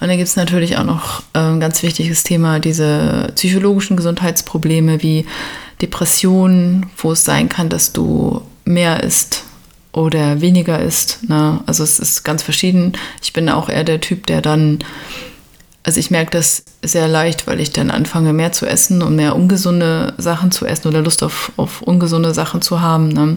Und 0.00 0.08
dann 0.08 0.16
gibt 0.16 0.28
es 0.28 0.36
natürlich 0.36 0.78
auch 0.78 0.84
noch 0.84 1.22
ein 1.34 1.60
ganz 1.60 1.82
wichtiges 1.82 2.22
Thema, 2.22 2.58
diese 2.58 3.32
psychologischen 3.34 3.98
Gesundheitsprobleme 3.98 5.02
wie 5.02 5.26
Depressionen, 5.82 6.86
wo 6.96 7.12
es 7.12 7.24
sein 7.24 7.50
kann, 7.50 7.68
dass 7.68 7.92
du 7.92 8.40
mehr 8.64 9.02
isst 9.02 9.44
oder 9.92 10.40
weniger 10.40 10.80
isst. 10.80 11.28
Ne? 11.28 11.60
Also 11.66 11.84
es 11.84 11.98
ist 11.98 12.24
ganz 12.24 12.42
verschieden. 12.42 12.92
Ich 13.22 13.34
bin 13.34 13.48
auch 13.50 13.68
eher 13.68 13.84
der 13.84 14.00
Typ, 14.00 14.26
der 14.26 14.40
dann, 14.40 14.78
also 15.82 16.00
ich 16.00 16.10
merke 16.10 16.30
das 16.30 16.64
sehr 16.82 17.06
leicht, 17.06 17.46
weil 17.46 17.60
ich 17.60 17.70
dann 17.70 17.90
anfange 17.90 18.32
mehr 18.32 18.52
zu 18.52 18.66
essen 18.66 19.02
und 19.02 19.16
mehr 19.16 19.36
ungesunde 19.36 20.14
Sachen 20.16 20.50
zu 20.50 20.64
essen 20.64 20.88
oder 20.88 21.02
Lust 21.02 21.22
auf, 21.22 21.52
auf 21.58 21.82
ungesunde 21.82 22.32
Sachen 22.32 22.62
zu 22.62 22.80
haben. 22.80 23.08
Ne? 23.08 23.36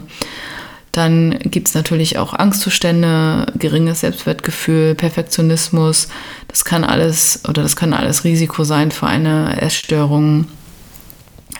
Dann 0.94 1.36
gibt 1.40 1.66
es 1.66 1.74
natürlich 1.74 2.18
auch 2.18 2.34
Angstzustände, 2.34 3.46
geringes 3.58 4.00
Selbstwertgefühl, 4.00 4.94
Perfektionismus. 4.94 6.06
Das 6.46 6.64
kann 6.64 6.84
alles 6.84 7.40
oder 7.48 7.64
das 7.64 7.74
kann 7.74 7.92
alles 7.92 8.22
Risiko 8.22 8.62
sein 8.62 8.92
für 8.92 9.08
eine 9.08 9.60
Essstörung. 9.60 10.46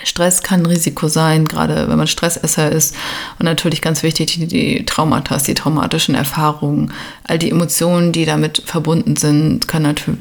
Stress 0.04 0.44
kann 0.44 0.64
Risiko 0.64 1.08
sein, 1.08 1.46
gerade 1.46 1.88
wenn 1.88 1.98
man 1.98 2.06
Stressesser 2.06 2.70
ist. 2.70 2.94
Und 3.40 3.46
natürlich 3.46 3.82
ganz 3.82 4.04
wichtig, 4.04 4.38
die, 4.38 4.86
Traumata, 4.86 5.36
die 5.38 5.54
traumatischen 5.54 6.14
Erfahrungen, 6.14 6.92
all 7.24 7.40
die 7.40 7.50
Emotionen, 7.50 8.12
die 8.12 8.26
damit 8.26 8.62
verbunden 8.64 9.16
sind, 9.16 9.66
können 9.66 9.86
natürlich, 9.86 10.18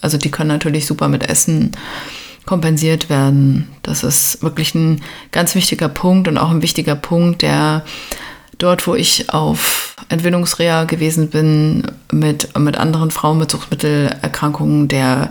also 0.00 0.16
die 0.16 0.30
können 0.30 0.48
natürlich 0.48 0.86
super 0.86 1.08
mit 1.08 1.28
Essen 1.28 1.72
kompensiert 2.46 3.10
werden. 3.10 3.68
Das 3.82 4.04
ist 4.04 4.42
wirklich 4.42 4.74
ein 4.74 5.02
ganz 5.32 5.54
wichtiger 5.54 5.90
Punkt 5.90 6.28
und 6.28 6.38
auch 6.38 6.50
ein 6.50 6.62
wichtiger 6.62 6.94
Punkt, 6.94 7.42
der 7.42 7.84
dort, 8.58 8.86
wo 8.86 8.94
ich 8.94 9.30
auf 9.30 9.96
Entwicklungsreha 10.08 10.84
gewesen 10.84 11.30
bin 11.30 11.90
mit, 12.12 12.58
mit 12.58 12.76
anderen 12.76 13.10
Frauen 13.10 13.38
mit 13.38 13.50
Suchtmittelerkrankungen, 13.50 14.88
der, 14.88 15.30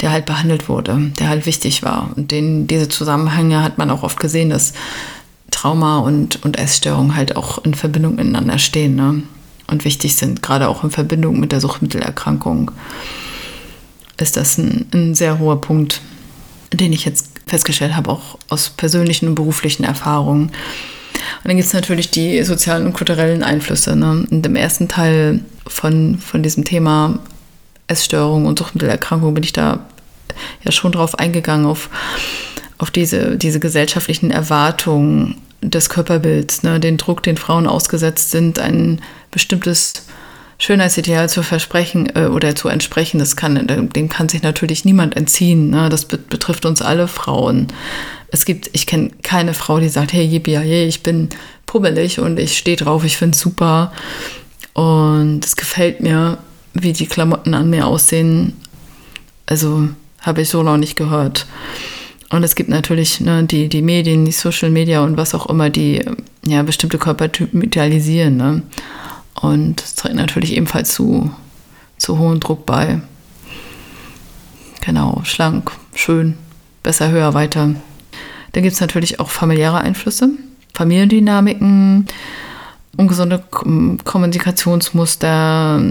der 0.00 0.10
halt 0.10 0.26
behandelt 0.26 0.68
wurde, 0.68 1.12
der 1.18 1.28
halt 1.28 1.46
wichtig 1.46 1.82
war. 1.82 2.10
Und 2.16 2.30
den, 2.30 2.66
diese 2.66 2.88
Zusammenhänge 2.88 3.62
hat 3.62 3.78
man 3.78 3.90
auch 3.90 4.02
oft 4.02 4.18
gesehen, 4.18 4.50
dass 4.50 4.72
Trauma 5.50 5.98
und, 5.98 6.44
und 6.44 6.58
Essstörung 6.58 7.16
halt 7.16 7.36
auch 7.36 7.64
in 7.64 7.74
Verbindung 7.74 8.16
miteinander 8.16 8.58
stehen 8.58 8.96
ne? 8.96 9.22
und 9.66 9.84
wichtig 9.84 10.16
sind, 10.16 10.42
gerade 10.42 10.68
auch 10.68 10.84
in 10.84 10.90
Verbindung 10.90 11.40
mit 11.40 11.52
der 11.52 11.60
Suchtmittelerkrankung. 11.60 12.70
Ist 14.18 14.36
das 14.36 14.58
ein, 14.58 14.86
ein 14.92 15.14
sehr 15.14 15.38
hoher 15.38 15.60
Punkt, 15.60 16.00
den 16.72 16.92
ich 16.92 17.04
jetzt 17.04 17.30
festgestellt 17.46 17.96
habe, 17.96 18.10
auch 18.10 18.38
aus 18.48 18.70
persönlichen 18.70 19.28
und 19.28 19.34
beruflichen 19.36 19.84
Erfahrungen 19.84 20.52
und 21.38 21.48
dann 21.48 21.56
gibt 21.56 21.68
es 21.68 21.72
natürlich 21.72 22.10
die 22.10 22.42
sozialen 22.42 22.86
und 22.86 22.92
kulturellen 22.92 23.42
Einflüsse. 23.42 23.94
Ne? 23.94 24.26
Und 24.30 24.44
im 24.44 24.56
ersten 24.56 24.88
Teil 24.88 25.40
von, 25.66 26.18
von 26.18 26.42
diesem 26.42 26.64
Thema 26.64 27.20
Essstörung 27.86 28.46
und 28.46 28.58
Suchtmittelerkrankung 28.58 29.34
bin 29.34 29.44
ich 29.44 29.52
da 29.52 29.86
ja 30.64 30.72
schon 30.72 30.92
drauf 30.92 31.18
eingegangen, 31.18 31.66
auf, 31.66 31.90
auf 32.78 32.90
diese, 32.90 33.36
diese 33.36 33.60
gesellschaftlichen 33.60 34.30
Erwartungen 34.30 35.36
des 35.62 35.88
Körperbilds, 35.88 36.62
ne? 36.62 36.80
den 36.80 36.96
Druck, 36.96 37.22
den 37.22 37.36
Frauen 37.36 37.66
ausgesetzt 37.66 38.30
sind, 38.30 38.58
ein 38.58 39.00
bestimmtes 39.30 40.04
Schönheitsideal 40.58 41.28
zu 41.28 41.42
versprechen 41.42 42.14
äh, 42.16 42.26
oder 42.26 42.54
zu 42.54 42.68
entsprechen, 42.68 43.18
das 43.18 43.36
kann, 43.36 43.66
dem 43.66 44.08
kann 44.08 44.28
sich 44.28 44.42
natürlich 44.42 44.84
niemand 44.84 45.16
entziehen. 45.16 45.70
Ne? 45.70 45.88
Das 45.88 46.04
betrifft 46.04 46.66
uns 46.66 46.82
alle 46.82 47.06
Frauen. 47.06 47.68
Es 48.30 48.44
gibt, 48.44 48.70
ich 48.72 48.86
kenne 48.86 49.10
keine 49.22 49.54
Frau, 49.54 49.78
die 49.78 49.88
sagt, 49.88 50.12
hey, 50.12 50.24
yippie, 50.24 50.56
ich 50.86 51.02
bin 51.02 51.28
pummelig 51.66 52.18
und 52.18 52.38
ich 52.38 52.58
stehe 52.58 52.76
drauf, 52.76 53.04
ich 53.04 53.16
finde 53.16 53.36
es 53.36 53.40
super. 53.40 53.92
Und 54.74 55.44
es 55.44 55.56
gefällt 55.56 56.00
mir, 56.00 56.38
wie 56.74 56.92
die 56.92 57.06
Klamotten 57.06 57.54
an 57.54 57.70
mir 57.70 57.86
aussehen. 57.86 58.56
Also 59.46 59.88
habe 60.20 60.42
ich 60.42 60.48
so 60.48 60.62
noch 60.62 60.76
nicht 60.76 60.96
gehört. 60.96 61.46
Und 62.30 62.42
es 62.42 62.54
gibt 62.54 62.68
natürlich 62.68 63.20
ne, 63.20 63.44
die, 63.44 63.68
die 63.68 63.80
Medien, 63.80 64.24
die 64.24 64.32
Social 64.32 64.70
Media 64.70 65.02
und 65.02 65.16
was 65.16 65.34
auch 65.34 65.46
immer, 65.46 65.70
die 65.70 66.04
ja, 66.44 66.62
bestimmte 66.62 66.98
Körpertypen 66.98 67.62
idealisieren. 67.62 68.36
Ne? 68.36 68.62
Und 69.40 69.82
das 69.82 69.94
trägt 69.94 70.16
natürlich 70.16 70.52
ebenfalls 70.54 70.92
zu, 70.92 71.30
zu 71.96 72.18
hohem 72.18 72.40
Druck 72.40 72.66
bei. 72.66 73.00
Genau, 74.80 75.20
schlank, 75.24 75.70
schön, 75.94 76.36
besser, 76.82 77.10
höher, 77.10 77.34
weiter. 77.34 77.74
Dann 78.52 78.62
gibt 78.62 78.74
es 78.74 78.80
natürlich 78.80 79.20
auch 79.20 79.30
familiäre 79.30 79.78
Einflüsse, 79.78 80.30
Familiendynamiken, 80.74 82.06
ungesunde 82.96 83.42
Kommunikationsmuster, 84.04 85.82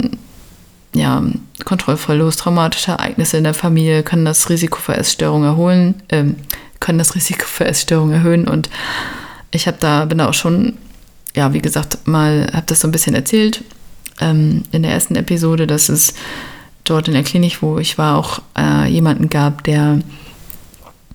ja, 0.94 1.24
Kontrollverlust, 1.63 2.39
traumatische 2.39 2.92
Ereignisse 2.92 3.38
in 3.38 3.44
der 3.44 3.54
Familie 3.54 4.04
können 4.04 4.25
das 4.25 4.50
Risiko 4.50 4.80
für 4.80 4.96
Essstörungen 4.96 5.48
erholen, 5.48 6.01
äh, 6.08 6.24
können 6.80 6.98
das 6.98 7.16
Risiko 7.16 7.46
für 7.46 7.66
Essstörungen 7.66 8.16
erhöhen. 8.16 8.48
Und 8.48 8.70
ich 9.51 9.68
habe 9.68 9.77
da, 9.80 10.06
bin 10.06 10.18
da 10.18 10.30
auch 10.30 10.34
schon, 10.34 10.77
ja, 11.38 11.53
wie 11.53 11.62
gesagt, 11.62 12.08
mal, 12.08 12.50
habe 12.51 12.65
das 12.65 12.79
so 12.79 12.88
ein 12.88 12.91
bisschen 12.91 13.13
erzählt 13.13 13.63
ähm, 14.20 14.63
in 14.72 14.82
der 14.82 14.91
ersten 14.91 15.15
Episode, 15.15 15.67
dass 15.67 15.88
es 15.88 16.15
dort 16.84 17.08
in 17.08 17.13
der 17.13 17.24
Klinik, 17.24 17.62
wo 17.62 17.77
ich 17.77 18.00
war, 18.00 18.17
auch 18.17 18.41
äh, 18.58 18.89
jemanden 18.89 19.29
gab, 19.29 19.63
der 19.63 20.00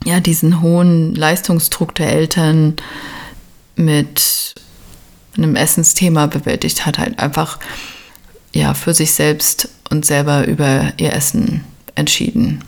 ja 0.05 0.21
diesen 0.21 0.62
hohen 0.62 1.12
Leistungsdruck 1.17 1.97
der 1.97 2.12
Eltern 2.12 2.76
mit 3.75 4.55
einem 5.37 5.57
Essensthema 5.57 6.26
bewältigt 6.26 6.87
hat, 6.87 6.99
halt 6.99 7.19
einfach 7.19 7.59
ja 8.55 8.75
für 8.75 8.95
sich 8.95 9.12
selbst 9.14 9.71
und 9.91 10.07
selber 10.07 10.47
über 10.47 10.93
ihr 10.99 11.14
Essen 11.14 11.64
entschieden, 11.97 12.62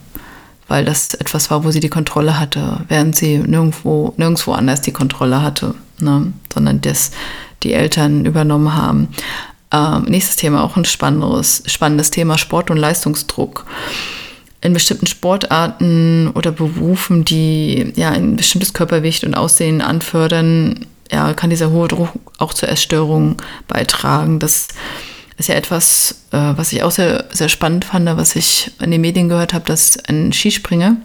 weil 0.69 0.85
das 0.85 1.15
etwas 1.15 1.51
war, 1.51 1.65
wo 1.65 1.71
sie 1.71 1.81
die 1.81 1.89
Kontrolle 1.89 2.39
hatte, 2.39 2.81
während 2.89 3.17
sie 3.17 3.39
nirgendwo, 3.39 4.15
nirgendwo 4.17 4.53
anders 4.53 4.81
die 4.81 4.93
Kontrolle 4.93 5.43
hatte, 5.43 5.75
ne? 6.01 6.33
sondern 6.53 6.81
das 6.81 7.11
die 7.63 7.73
Eltern 7.73 8.25
übernommen 8.25 8.75
haben. 8.75 9.09
Ähm, 9.73 10.05
nächstes 10.05 10.37
Thema, 10.37 10.63
auch 10.63 10.77
ein 10.77 10.85
spannendes, 10.85 11.63
spannendes 11.67 12.11
Thema, 12.11 12.39
Sport 12.39 12.71
und 12.71 12.77
Leistungsdruck. 12.77 13.67
In 14.61 14.73
bestimmten 14.73 15.07
Sportarten 15.07 16.31
oder 16.35 16.51
Berufen, 16.51 17.25
die 17.25 17.93
ja 17.97 18.11
ein 18.11 18.37
bestimmtes 18.37 18.73
Körpergewicht 18.73 19.25
und 19.25 19.35
Aussehen 19.35 19.83
anfördern, 19.83 20.87
ja, 21.11 21.35
kann 21.35 21.51
dieser 21.51 21.71
hohe 21.71 21.89
Druck 21.89 22.09
auch 22.39 22.55
zur 22.55 22.71
Essstörung 22.71 23.37
beitragen. 23.69 24.39
Das 24.39 24.69
ist 25.37 25.49
ja 25.49 25.55
etwas, 25.55 26.23
äh, 26.31 26.53
was 26.57 26.73
ich 26.73 26.83
auch 26.83 26.91
sehr, 26.91 27.25
sehr 27.31 27.49
spannend 27.49 27.85
fand, 27.85 28.07
was 28.07 28.37
ich 28.37 28.71
in 28.81 28.91
den 28.91 29.01
Medien 29.01 29.29
gehört 29.29 29.55
habe, 29.55 29.65
dass 29.65 29.99
ein 30.05 30.33
Skispringer, 30.33 30.97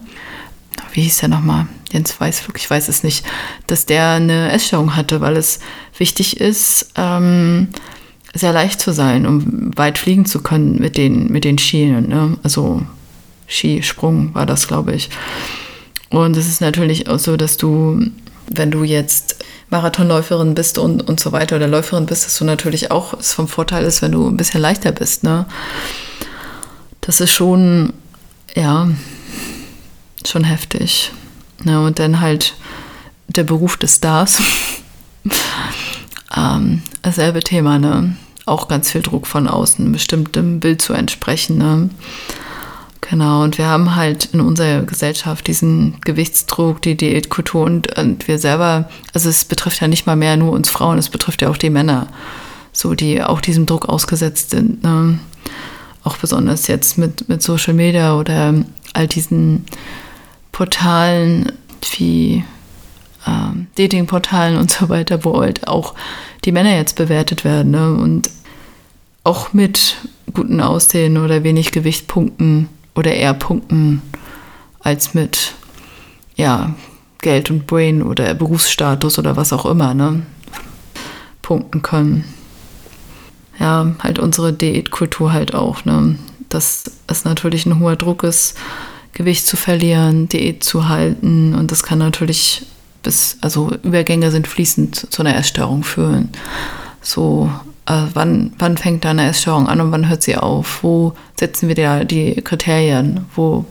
wie 0.93 1.01
hieß 1.01 1.19
der 1.19 1.29
nochmal? 1.29 1.67
Jens 1.91 2.19
weiß 2.19 2.47
wirklich, 2.47 2.65
ich 2.65 2.69
weiß 2.69 2.87
es 2.87 3.03
nicht, 3.03 3.25
dass 3.67 3.85
der 3.85 4.09
eine 4.09 4.51
Essstörung 4.51 4.95
hatte, 4.95 5.21
weil 5.21 5.37
es 5.37 5.59
wichtig 5.97 6.39
ist, 6.39 6.91
ähm, 6.95 7.69
sehr 8.33 8.53
leicht 8.53 8.79
zu 8.79 8.93
sein, 8.93 9.25
um 9.25 9.75
weit 9.75 9.97
fliegen 9.97 10.25
zu 10.25 10.41
können 10.41 10.79
mit 10.79 10.97
den, 10.97 11.31
mit 11.31 11.43
den 11.43 11.57
Skien. 11.57 12.07
Ne? 12.07 12.37
Also 12.43 12.83
Skisprung 13.47 14.35
war 14.35 14.45
das, 14.45 14.67
glaube 14.67 14.93
ich. 14.93 15.09
Und 16.09 16.37
es 16.37 16.47
ist 16.47 16.61
natürlich 16.61 17.07
auch 17.07 17.19
so, 17.19 17.37
dass 17.37 17.57
du, 17.57 17.99
wenn 18.47 18.71
du 18.71 18.83
jetzt 18.83 19.43
Marathonläuferin 19.69 20.55
bist 20.55 20.77
und, 20.77 21.07
und 21.07 21.19
so 21.19 21.31
weiter 21.31 21.55
oder 21.55 21.67
Läuferin 21.67 22.05
bist, 22.05 22.25
dass 22.25 22.37
du 22.37 22.45
natürlich 22.45 22.91
auch 22.91 23.13
es 23.13 23.33
vom 23.33 23.47
Vorteil 23.47 23.85
ist, 23.85 24.01
wenn 24.01 24.11
du 24.11 24.27
ein 24.27 24.37
bisschen 24.37 24.61
leichter 24.61 24.91
bist. 24.91 25.23
Ne? 25.23 25.45
Das 27.01 27.21
ist 27.21 27.31
schon, 27.31 27.93
ja, 28.55 28.89
schon 30.25 30.43
heftig. 30.43 31.11
Ne? 31.63 31.81
Und 31.81 31.99
dann 31.99 32.19
halt 32.19 32.55
der 33.27 33.43
Beruf 33.43 33.77
des 33.77 33.97
Stars. 33.97 34.41
ähm, 36.35 36.81
dasselbe 37.01 37.41
Thema, 37.41 37.77
ne? 37.77 38.15
Auch 38.45 38.67
ganz 38.67 38.91
viel 38.91 39.03
Druck 39.03 39.27
von 39.27 39.47
außen, 39.47 39.91
bestimmtem 39.91 40.59
Bild 40.59 40.81
zu 40.81 40.93
entsprechen. 40.93 41.59
Ne? 41.59 41.91
Genau, 43.09 43.41
und 43.41 43.57
wir 43.57 43.65
haben 43.65 43.95
halt 43.95 44.25
in 44.33 44.39
unserer 44.39 44.83
Gesellschaft 44.83 45.47
diesen 45.47 45.99
Gewichtsdruck, 46.01 46.79
die 46.83 46.95
Diätkultur 46.95 47.63
und, 47.63 47.97
und 47.97 48.27
wir 48.27 48.37
selber, 48.37 48.87
also 49.15 49.29
es 49.29 49.45
betrifft 49.45 49.81
ja 49.81 49.87
nicht 49.87 50.05
mal 50.05 50.15
mehr 50.15 50.37
nur 50.37 50.51
uns 50.51 50.69
Frauen, 50.69 50.99
es 50.99 51.09
betrifft 51.09 51.41
ja 51.41 51.49
auch 51.49 51.57
die 51.57 51.71
Männer, 51.71 52.05
so 52.71 52.93
die 52.93 53.23
auch 53.23 53.41
diesem 53.41 53.65
Druck 53.65 53.89
ausgesetzt 53.89 54.51
sind. 54.51 54.83
Ne? 54.83 55.17
Auch 56.03 56.17
besonders 56.17 56.67
jetzt 56.67 56.99
mit, 56.99 57.27
mit 57.27 57.41
Social 57.41 57.73
Media 57.73 58.15
oder 58.15 58.53
all 58.93 59.07
diesen 59.07 59.65
Portalen 60.51 61.51
wie 61.97 62.43
ähm, 63.25 63.65
Datingportalen 63.73 64.55
und 64.55 64.69
so 64.69 64.87
weiter, 64.87 65.25
wo 65.25 65.41
halt 65.41 65.67
auch 65.67 65.95
die 66.45 66.51
Männer 66.51 66.75
jetzt 66.75 66.95
bewertet 66.95 67.43
werden 67.43 67.71
ne? 67.71 67.91
und 67.91 68.29
auch 69.23 69.51
mit 69.51 69.95
guten 70.31 70.61
Aussehen 70.61 71.17
oder 71.17 71.43
wenig 71.43 71.71
Gewicht 71.71 72.07
punkten 72.07 72.69
oder 72.95 73.13
eher 73.13 73.33
punkten 73.33 74.01
als 74.81 75.13
mit 75.13 75.53
ja, 76.35 76.73
Geld 77.21 77.51
und 77.51 77.67
Brain 77.67 78.01
oder 78.01 78.33
Berufsstatus 78.33 79.19
oder 79.19 79.35
was 79.35 79.51
auch 79.53 79.65
immer, 79.65 79.93
ne? 79.93 80.23
Punkten 81.41 81.81
können. 81.81 82.23
Ja, 83.59 83.93
halt 83.99 84.19
unsere 84.19 84.53
Diätkultur 84.53 85.33
halt 85.33 85.53
auch, 85.53 85.83
ne? 85.85 86.17
Dass 86.47 86.85
es 87.07 87.25
natürlich 87.25 87.65
ein 87.65 87.79
hoher 87.79 87.95
Druck 87.95 88.23
ist, 88.23 88.57
Gewicht 89.13 89.45
zu 89.45 89.57
verlieren, 89.57 90.29
Diät 90.29 90.63
zu 90.63 90.87
halten 90.87 91.55
und 91.55 91.71
das 91.71 91.83
kann 91.83 91.99
natürlich 91.99 92.65
bis, 93.03 93.37
also 93.41 93.71
Übergänge 93.83 94.31
sind 94.31 94.47
fließend 94.47 95.11
zu 95.11 95.21
einer 95.21 95.35
Essstörung 95.35 95.83
führen. 95.83 96.29
So 97.01 97.51
äh, 97.89 98.03
wann, 98.13 98.53
wann 98.59 98.77
fängt 98.77 99.03
da 99.03 99.09
eine 99.09 99.27
Essstörung 99.27 99.67
an 99.67 99.81
und 99.81 99.91
wann 99.91 100.07
hört 100.07 100.23
sie 100.23 100.37
auf? 100.37 100.83
Wo 100.83 101.13
setzen 101.37 101.67
wir 101.67 101.75
da 101.75 102.03
die 102.03 102.35
Kriterien? 102.35 103.25
Wo 103.35 103.65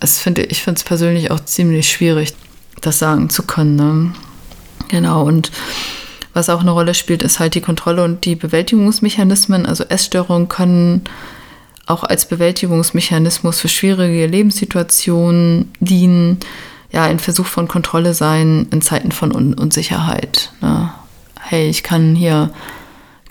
es 0.00 0.18
finde 0.18 0.42
ich 0.42 0.62
finde 0.62 0.78
es 0.78 0.84
persönlich 0.84 1.30
auch 1.30 1.40
ziemlich 1.40 1.88
schwierig, 1.88 2.34
das 2.80 2.98
sagen 2.98 3.30
zu 3.30 3.44
können. 3.44 3.76
Ne? 3.76 4.12
Genau, 4.88 5.22
und 5.22 5.52
was 6.34 6.48
auch 6.48 6.60
eine 6.60 6.72
Rolle 6.72 6.94
spielt, 6.94 7.22
ist 7.22 7.38
halt 7.38 7.54
die 7.54 7.60
Kontrolle 7.60 8.02
und 8.02 8.24
die 8.24 8.34
Bewältigungsmechanismen. 8.34 9.66
Also 9.66 9.84
Essstörungen 9.84 10.48
können 10.48 11.04
auch 11.86 12.02
als 12.02 12.26
Bewältigungsmechanismus 12.26 13.60
für 13.60 13.68
schwierige 13.68 14.26
Lebenssituationen 14.26 15.70
dienen, 15.78 16.38
ja, 16.90 17.04
ein 17.04 17.18
Versuch 17.18 17.46
von 17.46 17.68
Kontrolle 17.68 18.14
sein 18.14 18.66
in 18.70 18.82
Zeiten 18.82 19.12
von 19.12 19.34
Un 19.34 19.54
Unsicherheit. 19.54 20.52
Ne? 20.60 20.92
Hey, 21.40 21.68
ich 21.68 21.82
kann 21.82 22.14
hier 22.14 22.50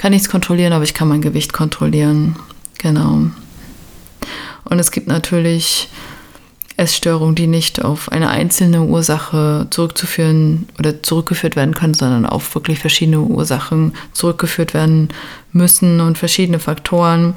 kann 0.01 0.13
nichts 0.13 0.29
kontrollieren, 0.29 0.73
aber 0.73 0.83
ich 0.83 0.95
kann 0.95 1.07
mein 1.07 1.21
Gewicht 1.21 1.53
kontrollieren. 1.53 2.35
Genau. 2.79 3.27
Und 4.63 4.79
es 4.79 4.89
gibt 4.89 5.05
natürlich 5.05 5.89
Essstörungen, 6.75 7.35
die 7.35 7.45
nicht 7.45 7.85
auf 7.85 8.11
eine 8.11 8.31
einzelne 8.31 8.81
Ursache 8.81 9.67
zurückzuführen 9.69 10.67
oder 10.79 11.03
zurückgeführt 11.03 11.55
werden 11.55 11.75
können, 11.75 11.93
sondern 11.93 12.25
auf 12.25 12.55
wirklich 12.55 12.79
verschiedene 12.79 13.19
Ursachen 13.19 13.93
zurückgeführt 14.11 14.73
werden 14.73 15.09
müssen 15.51 16.01
und 16.01 16.17
verschiedene 16.17 16.57
Faktoren 16.57 17.35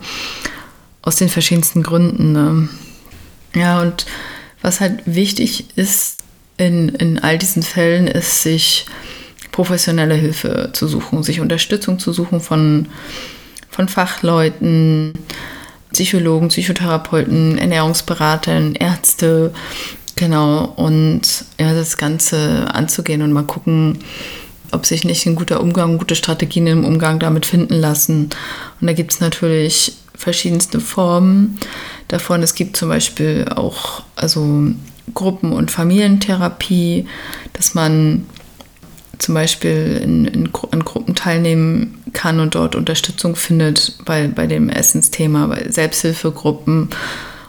aus 1.03 1.17
den 1.17 1.29
verschiedensten 1.29 1.83
Gründen. 1.83 2.33
Ne? 2.33 2.69
Ja, 3.55 3.83
und 3.83 4.07
was 4.63 4.81
halt 4.81 5.03
wichtig 5.05 5.67
ist 5.77 6.23
in, 6.57 6.89
in 6.89 7.19
all 7.19 7.37
diesen 7.37 7.63
Fällen, 7.63 8.07
ist 8.07 8.43
sich 8.43 8.87
professionelle 9.55 10.17
Hilfe 10.17 10.71
zu 10.73 10.89
suchen, 10.89 11.23
sich 11.23 11.41
Unterstützung 11.41 12.01
zu 12.01 12.13
suchen 12.13 12.41
von, 12.41 12.89
von 13.71 13.87
Fachleuten, 13.87 15.13
Psychologen, 15.93 16.49
Psychotherapeuten, 16.49 17.57
Ernährungsberatern, 17.57 18.75
Ärzte, 18.75 19.55
genau, 20.17 20.65
und 20.75 21.45
ja, 21.61 21.73
das 21.73 21.97
Ganze 21.97 22.67
anzugehen 22.75 23.23
und 23.23 23.31
mal 23.31 23.45
gucken, 23.45 24.01
ob 24.73 24.87
sich 24.87 25.05
nicht 25.05 25.25
ein 25.25 25.37
guter 25.37 25.61
Umgang, 25.61 25.99
gute 25.99 26.17
Strategien 26.17 26.67
im 26.67 26.85
Umgang 26.85 27.21
damit 27.21 27.47
finden 27.47 27.75
lassen. 27.75 28.31
Und 28.81 28.89
da 28.89 28.93
gibt 28.93 29.13
es 29.13 29.21
natürlich 29.21 29.93
verschiedenste 30.17 30.81
Formen 30.81 31.61
davon. 32.09 32.43
Es 32.43 32.57
gibt 32.57 32.77
zum 32.77 32.89
Beispiel 32.89 33.47
auch 33.55 34.03
also 34.17 34.73
Gruppen- 35.15 35.53
und 35.53 35.71
Familientherapie, 35.71 37.07
dass 37.53 37.75
man 37.75 38.27
zum 39.25 39.35
Beispiel 39.35 40.01
in, 40.03 40.27
in, 40.27 40.51
in, 40.71 40.85
Gruppen 40.85 41.15
teilnehmen 41.15 42.03
kann 42.13 42.41
und 42.41 42.55
dort 42.55 42.77
Unterstützung 42.77 43.37
findet 43.37 43.97
bei, 44.05 44.29
bei 44.29 44.47
dem 44.47 44.69
Essensthema, 44.69 45.47
bei 45.47 45.65
Selbsthilfegruppen 45.71 46.91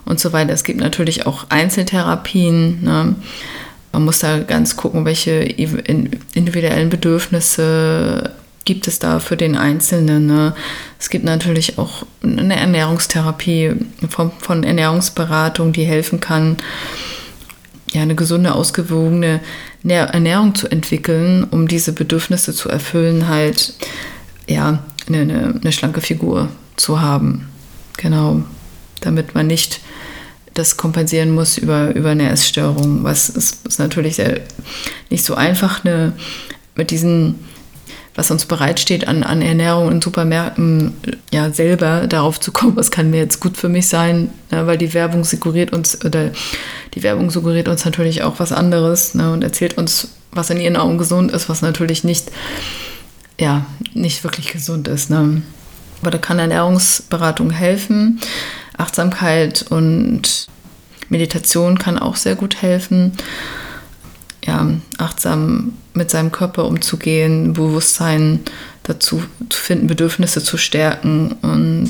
und 0.05 0.19
so 0.19 0.31
weiter. 0.31 0.53
Es 0.53 0.63
gibt 0.63 0.79
natürlich 0.79 1.25
auch 1.25 1.47
Einzeltherapien. 1.49 2.81
Ne? 2.81 3.15
Man 3.91 4.05
muss 4.05 4.19
da 4.19 4.39
ganz 4.39 4.77
gucken, 4.77 5.03
welche 5.03 5.33
individuellen 5.33 6.89
Bedürfnisse 6.89 8.31
gibt 8.63 8.88
es 8.88 8.99
da 8.99 9.19
für 9.19 9.35
den 9.35 9.57
Einzelnen. 9.57 10.27
Ne? 10.27 10.55
Es 10.97 11.09
gibt 11.09 11.25
natürlich 11.25 11.77
auch 11.77 12.05
eine 12.23 12.55
Ernährungstherapie 12.55 13.73
von, 14.09 14.31
von 14.39 14.63
Ernährungsberatung, 14.63 15.73
die 15.73 15.83
helfen 15.83 16.21
kann, 16.21 16.55
ja, 17.95 18.01
eine 18.01 18.15
gesunde, 18.15 18.53
ausgewogene 18.53 19.39
Ernährung 19.84 20.53
zu 20.53 20.69
entwickeln, 20.69 21.45
um 21.45 21.67
diese 21.67 21.93
Bedürfnisse 21.93 22.53
zu 22.53 22.69
erfüllen, 22.69 23.27
halt 23.29 23.73
ja, 24.47 24.84
eine, 25.08 25.21
eine, 25.21 25.60
eine 25.62 25.71
schlanke 25.71 26.01
Figur 26.01 26.49
zu 26.75 27.01
haben. 27.01 27.47
Genau. 27.97 28.43
Damit 29.01 29.34
man 29.34 29.47
nicht 29.47 29.79
das 30.53 30.77
kompensieren 30.77 31.31
muss 31.31 31.58
über, 31.58 31.95
über 31.95 32.10
eine 32.10 32.29
Essstörung, 32.29 33.03
was 33.03 33.29
ist, 33.29 33.65
ist 33.65 33.79
natürlich 33.79 34.15
sehr, 34.15 34.41
nicht 35.10 35.23
so 35.23 35.36
einfach, 35.36 35.84
eine, 35.86 36.13
mit 36.75 36.91
diesen 36.91 37.36
was 38.15 38.32
uns 38.32 38.45
bereitsteht 38.45 39.08
an, 39.08 39.23
an 39.23 39.41
Ernährung 39.41 39.91
in 39.91 40.01
Supermärkten, 40.01 40.93
ja, 41.34 41.51
selber 41.51 42.08
darauf 42.08 42.39
zu 42.39 42.51
kommen, 42.51 42.78
was 42.78 42.89
kann 42.89 43.10
mir 43.10 43.17
jetzt 43.17 43.41
gut 43.41 43.58
für 43.58 43.67
mich 43.67 43.88
sein, 43.88 44.30
ne, 44.51 44.65
weil 44.67 44.78
die 44.78 44.93
Werbung 44.93 45.25
suggeriert 45.25 45.73
uns, 45.73 46.04
oder 46.04 46.32
die 46.93 47.04
Werbung 47.04 47.30
suggeriert 47.30 47.67
uns 47.67 47.84
natürlich 47.84 48.23
auch 48.23 48.39
was 48.39 48.54
anderes 48.54 49.15
ne, 49.15 49.32
und 49.32 49.43
erzählt 49.43 49.78
uns, 49.78 50.10
was 50.32 50.49
in 50.49 50.62
ihren 50.62 50.78
Augen 50.78 50.97
gesund 50.97 51.32
ist, 51.32 51.49
was 51.49 51.62
natürlich 51.62 52.06
nicht, 52.06 52.32
ja, 53.39 53.65
nicht 53.93 54.23
wirklich 54.23 54.51
gesund 54.51 54.88
ist. 54.88 55.10
Ne. 55.10 55.41
Aber 56.01 56.12
da 56.12 56.17
kann 56.17 56.39
Ernährungsberatung 56.39 57.51
helfen. 57.51 58.19
Achtsamkeit 58.78 59.65
und 59.69 60.47
Meditation 61.10 61.78
kann 61.78 61.99
auch 61.99 62.15
sehr 62.15 62.36
gut 62.36 62.62
helfen. 62.62 63.13
Ja, 64.45 64.69
achtsam 64.97 65.73
mit 65.95 66.12
seinem 66.12 66.31
Körper 66.31 66.65
umzugehen, 66.65 67.53
Bewusstsein 67.53 68.41
dazu 68.84 69.23
zu 69.49 69.60
finden, 69.60 69.88
Bedürfnisse 69.88 70.43
zu 70.43 70.58
stärken. 70.58 71.34
Und 71.41 71.89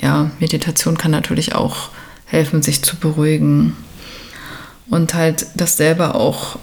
ja, 0.00 0.30
Meditation 0.40 0.98
kann 0.98 1.10
natürlich 1.10 1.54
auch 1.54 1.90
helfen, 2.26 2.62
sich 2.62 2.82
zu 2.82 2.96
beruhigen. 2.96 3.76
Und 4.90 5.14
halt 5.14 5.46
das 5.54 5.76
selber 5.76 6.14
auch 6.14 6.58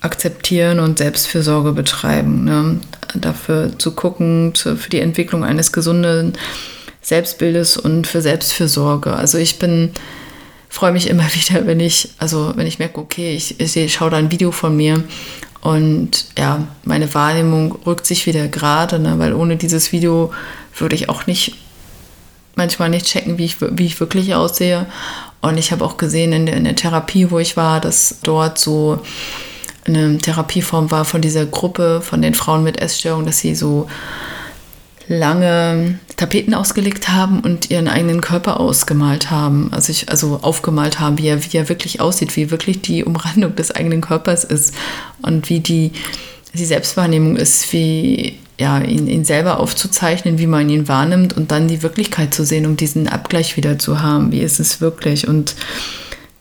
akzeptieren 0.00 0.80
und 0.80 0.98
Selbstfürsorge 0.98 1.72
betreiben. 1.72 2.44
Ne? 2.44 2.80
Dafür 3.14 3.78
zu 3.78 3.92
gucken, 3.92 4.52
für 4.54 4.90
die 4.90 5.00
Entwicklung 5.00 5.44
eines 5.44 5.72
gesunden 5.72 6.32
Selbstbildes 7.02 7.76
und 7.76 8.06
für 8.06 8.20
Selbstfürsorge. 8.20 9.12
Also 9.12 9.38
ich 9.38 9.58
bin 9.58 9.92
freue 10.72 10.92
mich 10.92 11.08
immer 11.08 11.24
wieder, 11.34 11.66
wenn 11.66 11.80
ich, 11.80 12.10
also 12.18 12.52
wenn 12.56 12.66
ich 12.66 12.78
merke, 12.78 13.00
okay, 13.00 13.34
ich, 13.34 13.60
ich 13.60 13.92
schaue 13.92 14.10
da 14.10 14.16
ein 14.16 14.32
Video 14.32 14.50
von 14.50 14.76
mir 14.76 15.04
und 15.62 16.26
ja, 16.36 16.66
meine 16.84 17.14
Wahrnehmung 17.14 17.78
rückt 17.86 18.04
sich 18.04 18.26
wieder 18.26 18.48
gerade, 18.48 18.98
ne, 18.98 19.18
weil 19.18 19.32
ohne 19.32 19.56
dieses 19.56 19.92
Video 19.92 20.32
würde 20.76 20.96
ich 20.96 21.08
auch 21.08 21.26
nicht, 21.26 21.56
manchmal 22.56 22.90
nicht 22.90 23.06
checken, 23.06 23.38
wie 23.38 23.44
ich, 23.44 23.60
wie 23.60 23.86
ich 23.86 24.00
wirklich 24.00 24.34
aussehe. 24.34 24.86
Und 25.40 25.58
ich 25.58 25.70
habe 25.70 25.84
auch 25.84 25.96
gesehen 25.96 26.32
in 26.32 26.46
der, 26.46 26.56
in 26.56 26.64
der 26.64 26.74
Therapie, 26.74 27.30
wo 27.30 27.38
ich 27.38 27.56
war, 27.56 27.80
dass 27.80 28.18
dort 28.24 28.58
so 28.58 29.00
eine 29.84 30.18
Therapieform 30.18 30.90
war 30.90 31.04
von 31.04 31.20
dieser 31.20 31.46
Gruppe, 31.46 32.00
von 32.02 32.22
den 32.22 32.34
Frauen 32.34 32.64
mit 32.64 32.80
Essstörung, 32.80 33.24
dass 33.24 33.38
sie 33.38 33.54
so 33.54 33.86
lange 35.08 35.98
Tapeten 36.16 36.54
ausgelegt 36.54 37.08
haben 37.08 37.40
und 37.40 37.70
ihren 37.70 37.88
eigenen 37.88 38.20
Körper 38.20 38.60
ausgemalt 38.60 39.30
haben. 39.30 39.70
Also, 39.72 39.90
ich, 39.90 40.08
also 40.08 40.40
aufgemalt 40.42 41.00
haben, 41.00 41.18
wie 41.18 41.28
er, 41.28 41.44
wie 41.44 41.56
er 41.56 41.68
wirklich 41.68 42.00
aussieht, 42.00 42.36
wie 42.36 42.50
wirklich 42.50 42.82
die 42.82 43.04
Umrandung 43.04 43.56
des 43.56 43.70
eigenen 43.70 44.00
Körpers 44.00 44.44
ist 44.44 44.74
und 45.22 45.48
wie 45.48 45.60
die, 45.60 45.92
die 46.54 46.64
Selbstwahrnehmung 46.64 47.36
ist, 47.36 47.72
wie 47.72 48.38
ja, 48.60 48.80
ihn, 48.80 49.08
ihn 49.08 49.24
selber 49.24 49.58
aufzuzeichnen, 49.58 50.38
wie 50.38 50.46
man 50.46 50.68
ihn 50.68 50.86
wahrnimmt 50.86 51.36
und 51.36 51.50
dann 51.50 51.68
die 51.68 51.82
Wirklichkeit 51.82 52.32
zu 52.32 52.44
sehen, 52.44 52.66
um 52.66 52.76
diesen 52.76 53.08
Abgleich 53.08 53.56
wieder 53.56 53.78
zu 53.78 54.00
haben. 54.02 54.30
Wie 54.30 54.40
ist 54.40 54.60
es 54.60 54.80
wirklich? 54.80 55.26
Und 55.26 55.56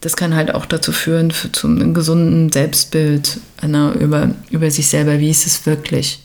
das 0.02 0.16
kann 0.16 0.36
halt 0.36 0.54
auch 0.54 0.66
dazu 0.66 0.92
führen, 0.92 1.32
für, 1.32 1.52
zum 1.52 1.94
gesunden 1.94 2.52
Selbstbild 2.52 3.40
na, 3.62 3.94
über, 3.94 4.32
über 4.50 4.70
sich 4.70 4.88
selber. 4.88 5.20
Wie 5.20 5.30
ist 5.30 5.48
es 5.48 5.66
wirklich? 5.66 6.20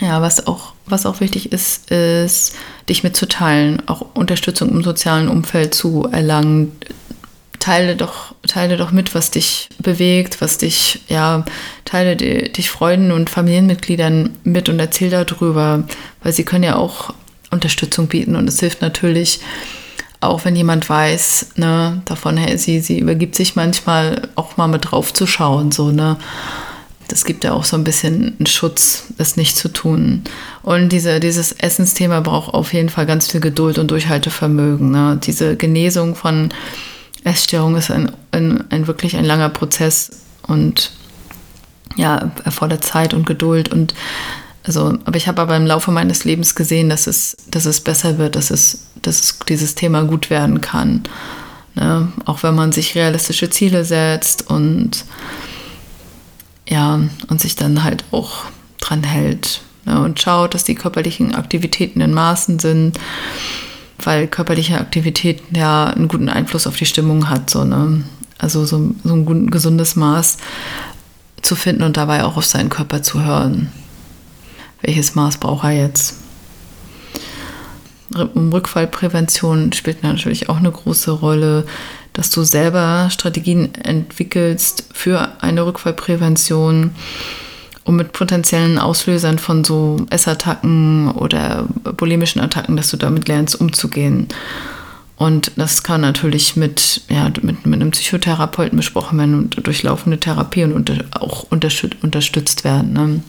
Ja, 0.00 0.20
was 0.20 0.46
auch, 0.46 0.72
was 0.86 1.06
auch 1.06 1.20
wichtig 1.20 1.52
ist, 1.52 1.90
ist, 1.90 2.54
dich 2.88 3.02
mitzuteilen, 3.02 3.82
auch 3.88 4.06
Unterstützung 4.14 4.70
im 4.70 4.82
sozialen 4.82 5.28
Umfeld 5.28 5.74
zu 5.74 6.08
erlangen. 6.10 6.72
Teile 7.58 7.96
doch, 7.96 8.34
teile 8.46 8.76
doch 8.76 8.92
mit, 8.92 9.14
was 9.14 9.30
dich 9.30 9.68
bewegt, 9.78 10.40
was 10.40 10.58
dich, 10.58 11.00
ja, 11.08 11.44
teile 11.84 12.14
die, 12.14 12.52
dich 12.52 12.70
Freunden 12.70 13.10
und 13.10 13.30
Familienmitgliedern 13.30 14.38
mit 14.44 14.68
und 14.68 14.78
erzähl 14.78 15.10
darüber, 15.10 15.84
weil 16.22 16.32
sie 16.32 16.44
können 16.44 16.64
ja 16.64 16.76
auch 16.76 17.12
Unterstützung 17.50 18.06
bieten 18.06 18.36
und 18.36 18.48
es 18.48 18.60
hilft 18.60 18.82
natürlich, 18.82 19.40
auch 20.20 20.44
wenn 20.44 20.56
jemand 20.56 20.88
weiß, 20.88 21.50
ne, 21.56 22.02
davon, 22.04 22.36
hey, 22.36 22.56
sie, 22.58 22.80
sie 22.80 22.98
übergibt 22.98 23.34
sich 23.34 23.56
manchmal 23.56 24.28
auch 24.34 24.56
mal 24.56 24.68
mit 24.68 24.90
drauf 24.90 25.12
zu 25.12 25.26
schauen, 25.26 25.72
so, 25.72 25.90
ne 25.90 26.16
das 27.08 27.24
gibt 27.24 27.44
ja 27.44 27.52
auch 27.52 27.64
so 27.64 27.76
ein 27.76 27.84
bisschen 27.84 28.34
einen 28.38 28.46
Schutz, 28.46 29.04
das 29.16 29.36
nicht 29.36 29.56
zu 29.56 29.68
tun. 29.68 30.22
Und 30.62 30.90
diese, 30.90 31.20
dieses 31.20 31.52
Essensthema 31.52 32.20
braucht 32.20 32.52
auf 32.52 32.72
jeden 32.72 32.88
Fall 32.88 33.06
ganz 33.06 33.30
viel 33.30 33.40
Geduld 33.40 33.78
und 33.78 33.90
Durchhaltevermögen. 33.90 34.90
Ne? 34.90 35.18
Diese 35.22 35.56
Genesung 35.56 36.14
von 36.14 36.50
Essstörung 37.24 37.76
ist 37.76 37.90
ein, 37.90 38.12
ein, 38.32 38.64
ein 38.70 38.86
wirklich 38.86 39.16
ein 39.16 39.24
langer 39.24 39.48
Prozess 39.48 40.10
und 40.46 40.92
ja, 41.96 42.30
erfordert 42.44 42.84
Zeit 42.84 43.14
und 43.14 43.26
Geduld 43.26 43.70
und 43.70 43.94
also, 44.66 44.98
aber 45.04 45.16
ich 45.16 45.28
habe 45.28 45.40
aber 45.40 45.56
im 45.56 45.64
Laufe 45.64 45.92
meines 45.92 46.24
Lebens 46.24 46.56
gesehen, 46.56 46.88
dass 46.88 47.06
es, 47.06 47.36
dass 47.48 47.66
es 47.66 47.80
besser 47.80 48.18
wird, 48.18 48.34
dass 48.34 48.50
es, 48.50 48.86
dass 49.00 49.20
es 49.20 49.38
dieses 49.48 49.76
Thema 49.76 50.02
gut 50.02 50.28
werden 50.28 50.60
kann. 50.60 51.04
Ne? 51.76 52.08
Auch 52.24 52.42
wenn 52.42 52.56
man 52.56 52.72
sich 52.72 52.96
realistische 52.96 53.48
Ziele 53.48 53.84
setzt 53.84 54.50
und 54.50 55.04
ja, 56.68 57.00
und 57.28 57.40
sich 57.40 57.56
dann 57.56 57.84
halt 57.84 58.04
auch 58.10 58.44
dran 58.80 59.04
hält 59.04 59.62
ne, 59.84 60.02
und 60.02 60.20
schaut, 60.20 60.54
dass 60.54 60.64
die 60.64 60.74
körperlichen 60.74 61.34
Aktivitäten 61.34 62.00
in 62.00 62.14
Maßen 62.14 62.58
sind, 62.58 62.98
weil 63.98 64.26
körperliche 64.26 64.78
Aktivitäten 64.78 65.56
ja 65.56 65.86
einen 65.86 66.08
guten 66.08 66.28
Einfluss 66.28 66.66
auf 66.66 66.76
die 66.76 66.86
Stimmung 66.86 67.30
hat, 67.30 67.50
so, 67.50 67.64
ne? 67.64 68.04
Also 68.38 68.66
so, 68.66 68.94
so 69.02 69.14
ein 69.14 69.50
gesundes 69.50 69.96
Maß 69.96 70.36
zu 71.40 71.56
finden 71.56 71.84
und 71.84 71.96
dabei 71.96 72.22
auch 72.24 72.36
auf 72.36 72.44
seinen 72.44 72.68
Körper 72.68 73.02
zu 73.02 73.24
hören. 73.24 73.72
Welches 74.82 75.14
Maß 75.14 75.38
braucht 75.38 75.64
er 75.64 75.70
jetzt? 75.70 76.16
Rückfallprävention 78.14 79.72
spielt 79.72 80.02
natürlich 80.02 80.48
auch 80.48 80.58
eine 80.58 80.70
große 80.70 81.10
Rolle 81.10 81.66
dass 82.16 82.30
du 82.30 82.44
selber 82.44 83.08
Strategien 83.10 83.74
entwickelst 83.74 84.88
für 84.94 85.28
eine 85.42 85.66
Rückfallprävention, 85.66 86.92
um 87.84 87.96
mit 87.96 88.12
potenziellen 88.12 88.78
Auslösern 88.78 89.38
von 89.38 89.64
so 89.64 90.06
Essattacken 90.08 91.10
oder 91.10 91.68
bulimischen 91.96 92.40
Attacken, 92.40 92.76
dass 92.78 92.90
du 92.90 92.96
damit 92.96 93.28
lernst, 93.28 93.60
umzugehen. 93.60 94.28
Und 95.16 95.52
das 95.56 95.82
kann 95.82 96.00
natürlich 96.00 96.56
mit, 96.56 97.02
ja, 97.10 97.30
mit, 97.42 97.66
mit 97.66 97.80
einem 97.80 97.90
Psychotherapeuten 97.90 98.78
besprochen 98.78 99.18
werden 99.18 99.34
und 99.34 99.66
durchlaufende 99.66 100.18
Therapie 100.18 100.64
und 100.64 100.72
unter, 100.72 101.04
auch 101.10 101.44
unterstützt 101.50 102.64
werden. 102.64 102.94
Ne? 102.94 103.20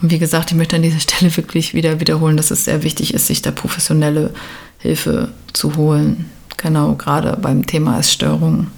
Und 0.00 0.10
wie 0.10 0.18
gesagt, 0.20 0.52
ich 0.52 0.56
möchte 0.56 0.76
an 0.76 0.82
dieser 0.82 1.00
Stelle 1.00 1.36
wirklich 1.36 1.74
wieder 1.74 1.98
wiederholen, 1.98 2.36
dass 2.36 2.52
es 2.52 2.64
sehr 2.64 2.84
wichtig 2.84 3.14
ist, 3.14 3.26
sich 3.26 3.42
da 3.42 3.50
professionelle 3.50 4.32
Hilfe 4.78 5.32
zu 5.52 5.74
holen. 5.74 6.30
Genau, 6.56 6.94
gerade 6.94 7.36
beim 7.40 7.66
Thema 7.66 7.98
Essstörungen. 7.98 8.70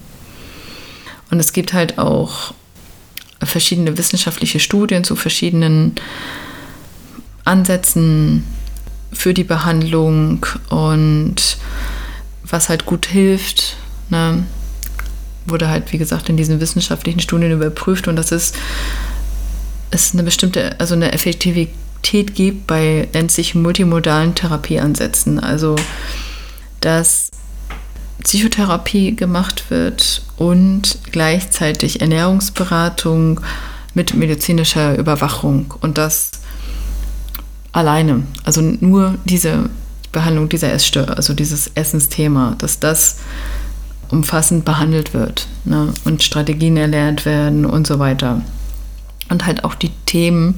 Und 1.31 1.39
es 1.39 1.53
gibt 1.53 1.73
halt 1.73 1.97
auch 1.97 2.53
verschiedene 3.41 3.97
wissenschaftliche 3.97 4.59
Studien 4.59 5.03
zu 5.03 5.15
verschiedenen 5.15 5.95
Ansätzen 7.43 8.43
für 9.13 9.33
die 9.33 9.43
Behandlung 9.43 10.45
und 10.69 11.57
was 12.43 12.69
halt 12.69 12.85
gut 12.85 13.05
hilft, 13.05 13.77
ne, 14.09 14.45
wurde 15.45 15.69
halt, 15.69 15.91
wie 15.93 15.97
gesagt, 15.97 16.29
in 16.29 16.37
diesen 16.37 16.59
wissenschaftlichen 16.59 17.19
Studien 17.19 17.51
überprüft 17.51 18.07
und 18.07 18.15
das 18.15 18.31
ist, 18.31 18.55
ist 19.91 20.13
eine 20.13 20.23
bestimmte, 20.23 20.79
also 20.79 20.95
eine 20.95 21.11
Effektivität 21.11 22.35
gibt 22.35 22.67
bei 22.67 23.07
nennt 23.13 23.31
sich 23.31 23.55
multimodalen 23.55 24.35
Therapieansätzen. 24.35 25.39
Also 25.39 25.75
dass 26.81 27.31
Psychotherapie 28.25 29.15
gemacht 29.15 29.69
wird 29.69 30.23
und 30.35 30.97
gleichzeitig 31.11 32.01
Ernährungsberatung 32.01 33.39
mit 33.93 34.15
medizinischer 34.15 34.97
Überwachung 34.97 35.75
und 35.81 35.99
das 35.99 36.31
alleine, 37.71 38.23
also 38.43 38.61
nur 38.61 39.15
diese 39.25 39.69
Behandlung 40.11 40.49
dieser 40.49 40.73
Essstörung, 40.73 41.11
also 41.11 41.35
dieses 41.35 41.69
Essensthema, 41.75 42.55
dass 42.57 42.79
das 42.79 43.17
umfassend 44.09 44.65
behandelt 44.65 45.13
wird 45.13 45.47
ne, 45.63 45.93
und 46.03 46.23
Strategien 46.23 46.77
erlernt 46.77 47.25
werden 47.25 47.63
und 47.63 47.85
so 47.85 47.99
weiter. 47.99 48.41
Und 49.29 49.45
halt 49.45 49.63
auch 49.63 49.75
die 49.75 49.91
Themen, 50.07 50.55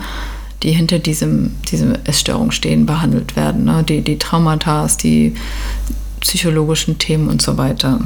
die 0.64 0.72
hinter 0.72 1.00
diesem, 1.00 1.56
diesem 1.70 1.96
Essstörung 2.06 2.52
stehen, 2.52 2.86
behandelt 2.86 3.36
werden. 3.36 3.66
Ne? 3.66 3.84
Die, 3.84 4.02
die 4.02 4.20
Traumata, 4.20 4.88
die 5.02 5.36
psychologischen 6.20 6.98
Themen 6.98 7.30
und 7.30 7.42
so 7.42 7.58
weiter. 7.58 8.00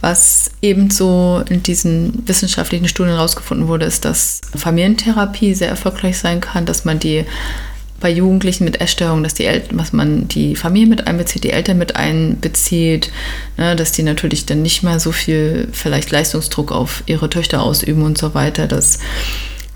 Was 0.00 0.50
ebenso 0.62 1.42
in 1.50 1.62
diesen 1.62 2.26
wissenschaftlichen 2.26 2.88
Studien 2.88 3.14
herausgefunden 3.14 3.68
wurde, 3.68 3.84
ist, 3.84 4.06
dass 4.06 4.40
Familientherapie 4.56 5.54
sehr 5.54 5.68
erfolgreich 5.68 6.18
sein 6.18 6.40
kann, 6.40 6.64
dass 6.64 6.84
man 6.84 6.98
die 6.98 7.26
bei 8.00 8.10
Jugendlichen 8.10 8.64
mit 8.64 8.80
Essstörungen, 8.80 9.22
dass 9.22 9.34
die 9.34 9.44
Eltern, 9.44 9.86
man 9.92 10.26
die 10.26 10.56
Familie 10.56 10.88
mit 10.88 11.06
einbezieht, 11.06 11.44
die 11.44 11.50
Eltern 11.50 11.76
mit 11.76 11.96
einbezieht, 11.96 13.12
ne, 13.58 13.76
dass 13.76 13.92
die 13.92 14.02
natürlich 14.02 14.46
dann 14.46 14.62
nicht 14.62 14.82
mehr 14.82 14.98
so 14.98 15.12
viel 15.12 15.68
vielleicht 15.72 16.10
Leistungsdruck 16.10 16.72
auf 16.72 17.02
ihre 17.06 17.28
Töchter 17.28 17.62
ausüben 17.62 18.02
und 18.02 18.16
so 18.16 18.34
weiter, 18.34 18.66
dass 18.66 19.00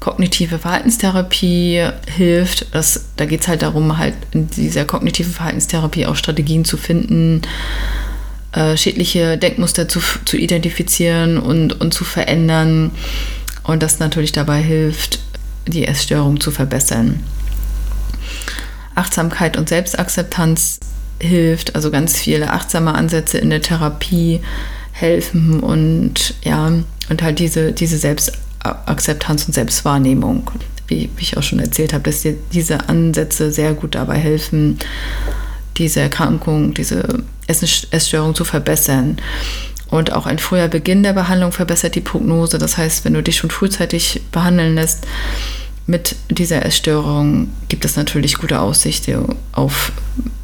kognitive 0.04 0.58
Verhaltenstherapie 0.58 1.88
hilft. 2.06 2.66
Das, 2.74 3.06
da 3.16 3.24
geht 3.24 3.40
es 3.40 3.48
halt 3.48 3.62
darum, 3.62 3.96
halt 3.96 4.12
in 4.32 4.50
dieser 4.50 4.84
kognitiven 4.84 5.32
Verhaltenstherapie 5.32 6.04
auch 6.04 6.14
Strategien 6.14 6.66
zu 6.66 6.76
finden, 6.76 7.40
äh, 8.52 8.76
schädliche 8.76 9.38
Denkmuster 9.38 9.88
zu, 9.88 10.00
zu 10.26 10.36
identifizieren 10.36 11.38
und, 11.38 11.80
und 11.80 11.94
zu 11.94 12.04
verändern. 12.04 12.90
Und 13.62 13.82
das 13.82 13.98
natürlich 13.98 14.32
dabei 14.32 14.60
hilft, 14.60 15.20
die 15.66 15.86
Essstörung 15.86 16.38
zu 16.38 16.50
verbessern. 16.50 17.20
Achtsamkeit 18.94 19.56
und 19.56 19.70
Selbstakzeptanz 19.70 20.80
hilft, 21.18 21.76
also 21.76 21.90
ganz 21.90 22.18
viele 22.18 22.50
achtsame 22.50 22.94
Ansätze 22.94 23.38
in 23.38 23.48
der 23.48 23.62
Therapie 23.62 24.42
helfen 24.92 25.60
und 25.60 26.34
ja, 26.42 26.70
und 27.08 27.22
halt 27.22 27.38
diese, 27.38 27.72
diese 27.72 27.96
Selbstakzeptanz 27.96 28.43
und 28.64 29.54
Selbstwahrnehmung, 29.54 30.50
wie, 30.88 31.10
wie 31.16 31.22
ich 31.22 31.36
auch 31.36 31.42
schon 31.42 31.60
erzählt 31.60 31.92
habe, 31.92 32.04
dass 32.04 32.22
dir 32.22 32.36
diese 32.52 32.88
Ansätze 32.88 33.52
sehr 33.52 33.74
gut 33.74 33.94
dabei 33.94 34.16
helfen, 34.16 34.78
diese 35.76 36.00
Erkrankung, 36.00 36.74
diese 36.74 37.22
Essstörung 37.46 38.34
zu 38.34 38.44
verbessern. 38.44 39.18
Und 39.90 40.12
auch 40.12 40.26
ein 40.26 40.38
früher 40.38 40.68
Beginn 40.68 41.02
der 41.02 41.12
Behandlung 41.12 41.52
verbessert 41.52 41.94
die 41.94 42.00
Prognose. 42.00 42.58
Das 42.58 42.76
heißt, 42.76 43.04
wenn 43.04 43.14
du 43.14 43.22
dich 43.22 43.36
schon 43.36 43.50
frühzeitig 43.50 44.22
behandeln 44.32 44.74
lässt, 44.74 45.06
mit 45.86 46.16
dieser 46.30 46.64
Essstörung 46.64 47.48
gibt 47.68 47.84
es 47.84 47.96
natürlich 47.96 48.38
gute 48.38 48.60
Aussichten 48.60 49.36
auf 49.52 49.92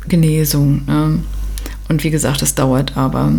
Genesung. 0.07 0.85
Ne? 0.87 1.21
Und 1.89 2.05
wie 2.05 2.11
gesagt, 2.11 2.43
es 2.43 2.55
dauert 2.55 2.97
aber. 2.97 3.33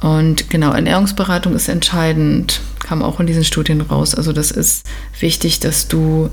Und 0.00 0.50
genau, 0.50 0.72
Ernährungsberatung 0.72 1.54
ist 1.54 1.68
entscheidend, 1.68 2.60
kam 2.80 3.02
auch 3.02 3.18
in 3.20 3.26
diesen 3.26 3.44
Studien 3.44 3.80
raus. 3.80 4.14
Also 4.14 4.32
das 4.32 4.50
ist 4.50 4.86
wichtig, 5.20 5.60
dass 5.60 5.88
du 5.88 6.30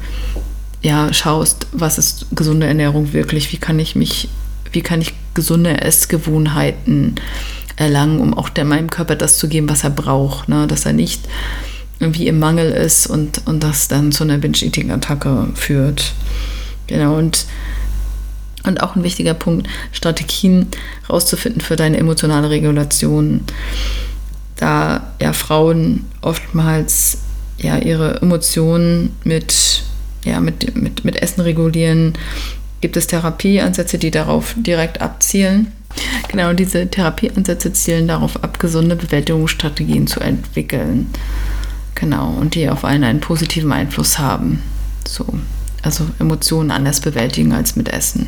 ja 0.82 1.14
schaust, 1.14 1.68
was 1.72 1.98
ist 1.98 2.28
gesunde 2.32 2.68
Ernährung 2.68 3.14
wirklich, 3.14 3.52
wie 3.54 3.58
kann 3.58 3.80
ich 3.80 3.96
mich, 3.96 4.30
wie 4.72 4.82
kann 4.82 5.02
ich 5.02 5.14
gesunde 5.34 5.82
Essgewohnheiten 5.82 7.16
erlangen, 7.76 8.20
um 8.20 8.34
auch 8.34 8.50
der, 8.50 8.66
meinem 8.66 8.90
Körper 8.90 9.16
das 9.16 9.38
zu 9.38 9.48
geben, 9.48 9.70
was 9.70 9.84
er 9.84 9.90
braucht, 9.90 10.50
ne? 10.50 10.68
dass 10.68 10.86
er 10.86 10.94
nicht 10.94 11.22
irgendwie 12.00 12.28
im 12.28 12.38
Mangel 12.38 12.72
ist 12.72 13.08
und, 13.08 13.42
und 13.46 13.64
das 13.64 13.88
dann 13.88 14.12
zu 14.12 14.24
einer 14.24 14.38
Binge-Eating-Attacke 14.38 15.48
führt. 15.56 16.14
Genau, 16.88 17.18
und, 17.18 17.46
und 18.66 18.82
auch 18.82 18.96
ein 18.96 19.04
wichtiger 19.04 19.34
Punkt, 19.34 19.68
Strategien 19.92 20.68
rauszufinden 21.10 21.62
für 21.62 21.76
deine 21.76 21.98
emotionale 21.98 22.50
Regulation. 22.50 23.42
Da 24.56 25.14
ja 25.22 25.34
Frauen 25.34 26.06
oftmals 26.22 27.20
ja 27.58 27.78
ihre 27.78 28.22
Emotionen 28.22 29.16
mit, 29.24 29.84
ja, 30.24 30.40
mit, 30.40 30.76
mit, 30.76 31.06
mit 31.06 31.22
Essen 31.22 31.42
regulieren, 31.42 32.14
gibt 32.82 32.98
es 32.98 33.08
Therapieansätze, 33.08 33.98
die 33.98 34.12
darauf 34.12 34.56
direkt 34.58 35.02
abzielen. 35.02 35.72
Genau, 36.28 36.54
diese 36.54 36.90
Therapieansätze 36.90 37.72
zielen 37.74 38.08
darauf 38.08 38.44
ab, 38.44 38.60
gesunde 38.60 38.96
Bewältigungsstrategien 38.96 40.08
zu 40.08 40.20
entwickeln. 40.20 41.10
Genau, 41.96 42.30
und 42.30 42.56
die 42.56 42.70
auf 42.70 42.84
einen 42.84 43.04
einen 43.04 43.20
positiven 43.20 43.72
Einfluss 43.72 44.18
haben. 44.18 44.62
So, 45.08 45.26
also 45.84 46.06
Emotionen 46.20 46.72
anders 46.72 47.00
bewältigen 47.02 47.54
als 47.54 47.76
mit 47.76 47.90
Essen. 47.90 48.28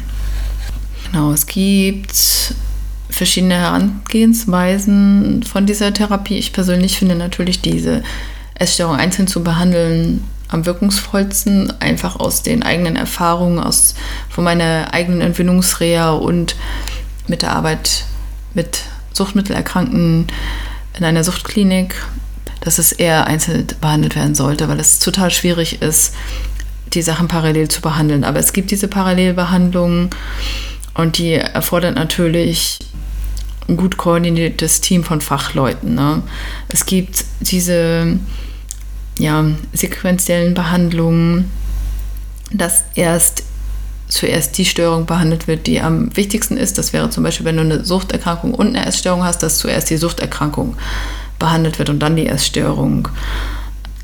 Genau, 1.16 1.32
es 1.32 1.46
gibt 1.46 2.54
verschiedene 3.10 3.56
Herangehensweisen 3.56 5.44
von 5.44 5.66
dieser 5.66 5.94
Therapie. 5.94 6.38
Ich 6.38 6.52
persönlich 6.52 7.00
finde 7.00 7.16
natürlich 7.16 7.62
diese 7.62 8.04
Essstörung 8.56 8.98
einzeln 8.98 9.26
zu 9.26 9.42
behandeln 9.42 10.26
am 10.50 10.66
wirkungsvollsten, 10.66 11.72
einfach 11.80 12.18
aus 12.18 12.44
den 12.44 12.64
eigenen 12.64 12.98
Erfahrungen, 12.98 13.60
aus, 13.60 13.96
von 14.30 14.44
meiner 14.44 14.94
eigenen 14.94 15.22
Entwicklungsreha 15.22 16.12
und 16.12 16.58
mit 17.30 17.44
der 17.44 17.54
Arbeit 17.54 18.04
mit 18.54 18.82
Suchtmittelerkrankten 19.14 20.28
in 20.98 21.06
einer 21.06 21.24
Suchtklinik 21.24 21.96
dass 22.60 22.78
es 22.78 22.92
eher 22.92 23.26
einzeln 23.26 23.68
behandelt 23.80 24.18
werden 24.18 24.36
sollte, 24.36 24.68
weil 24.68 24.82
es 24.82 25.00
total 25.00 25.32
schwierig 25.32 25.82
ist, 25.82 26.14
die 26.94 27.04
Sachen 27.04 27.30
parallel 27.30 27.70
zu 27.70 27.80
behandeln. 27.80 28.26
Aber 28.26 28.40
es 28.40 28.52
gibt 28.52 28.72
diese 28.72 28.88
Parallelbehandlungen 28.88 30.10
und 30.96 31.18
die 31.18 31.34
erfordern 31.34 31.94
natürlich 31.94 32.80
ein 33.68 33.78
gut 33.78 33.98
koordiniertes 33.98 34.82
Team 34.82 35.04
von 35.04 35.22
Fachleuten. 35.22 35.96
Ne? 35.96 36.24
Es 36.70 36.86
gibt 36.86 37.26
diese 37.42 38.20
ja, 39.20 39.46
sequenziellen 39.74 40.54
Behandlungen, 40.54 41.52
dass 42.52 42.84
erst 42.96 43.44
zuerst 44.08 44.58
die 44.58 44.66
Störung 44.66 45.06
behandelt 45.06 45.48
wird, 45.48 45.68
die 45.68 45.82
am 45.82 46.16
wichtigsten 46.16 46.58
ist. 46.58 46.78
Das 46.78 46.94
wäre 46.94 47.10
zum 47.10 47.24
Beispiel, 47.24 47.46
wenn 47.46 47.58
du 47.58 47.64
eine 47.64 47.84
Suchterkrankung 47.84 48.54
und 48.54 48.68
eine 48.68 48.86
Essstörung 48.86 49.24
hast, 49.24 49.42
dass 49.42 49.58
zuerst 49.58 49.90
die 49.90 49.98
Suchterkrankung 49.98 50.76
behandelt 51.40 51.80
wird 51.80 51.90
und 51.90 52.00
dann 52.00 52.16
die 52.16 52.28
Essstörung. 52.28 53.10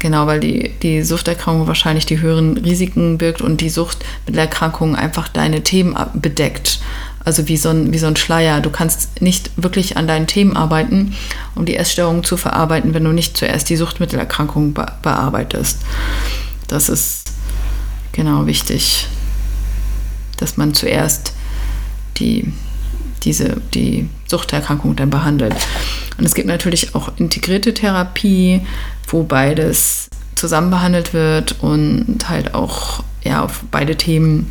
Genau, 0.01 0.25
weil 0.25 0.39
die, 0.39 0.71
die 0.81 1.03
Suchterkrankung 1.03 1.67
wahrscheinlich 1.67 2.07
die 2.07 2.19
höheren 2.21 2.57
Risiken 2.57 3.19
birgt 3.19 3.39
und 3.39 3.61
die 3.61 3.69
Sucht 3.69 4.03
mit 4.25 4.35
der 4.35 4.45
Erkrankung 4.45 4.95
einfach 4.95 5.27
deine 5.27 5.61
Themen 5.61 5.95
bedeckt. 6.15 6.79
Also 7.23 7.47
wie 7.47 7.55
so, 7.55 7.69
ein, 7.69 7.93
wie 7.93 7.99
so 7.99 8.07
ein 8.07 8.15
Schleier. 8.15 8.61
Du 8.61 8.71
kannst 8.71 9.21
nicht 9.21 9.51
wirklich 9.57 9.97
an 9.97 10.07
deinen 10.07 10.25
Themen 10.25 10.57
arbeiten, 10.57 11.15
um 11.53 11.65
die 11.65 11.75
Essstörung 11.75 12.23
zu 12.23 12.35
verarbeiten, 12.35 12.95
wenn 12.95 13.03
du 13.03 13.11
nicht 13.11 13.37
zuerst 13.37 13.69
die 13.69 13.75
Suchtmittelerkrankung 13.75 14.73
be 14.73 14.87
bearbeitest. 15.03 15.81
Das 16.67 16.89
ist 16.89 17.33
genau 18.11 18.47
wichtig, 18.47 19.07
dass 20.37 20.57
man 20.57 20.73
zuerst 20.73 21.33
die, 22.17 22.51
diese, 23.21 23.61
die 23.75 24.09
Suchterkrankung 24.31 24.95
dann 24.95 25.11
behandelt. 25.11 25.55
Und 26.17 26.25
es 26.25 26.33
gibt 26.33 26.47
natürlich 26.47 26.95
auch 26.95 27.11
integrierte 27.17 27.73
Therapie, 27.73 28.61
wo 29.07 29.23
beides 29.23 30.09
zusammen 30.35 30.71
behandelt 30.71 31.13
wird 31.13 31.61
und 31.61 32.27
halt 32.27 32.55
auch 32.55 33.03
ja, 33.23 33.43
auf 33.43 33.63
beide 33.69 33.95
Themen 33.95 34.49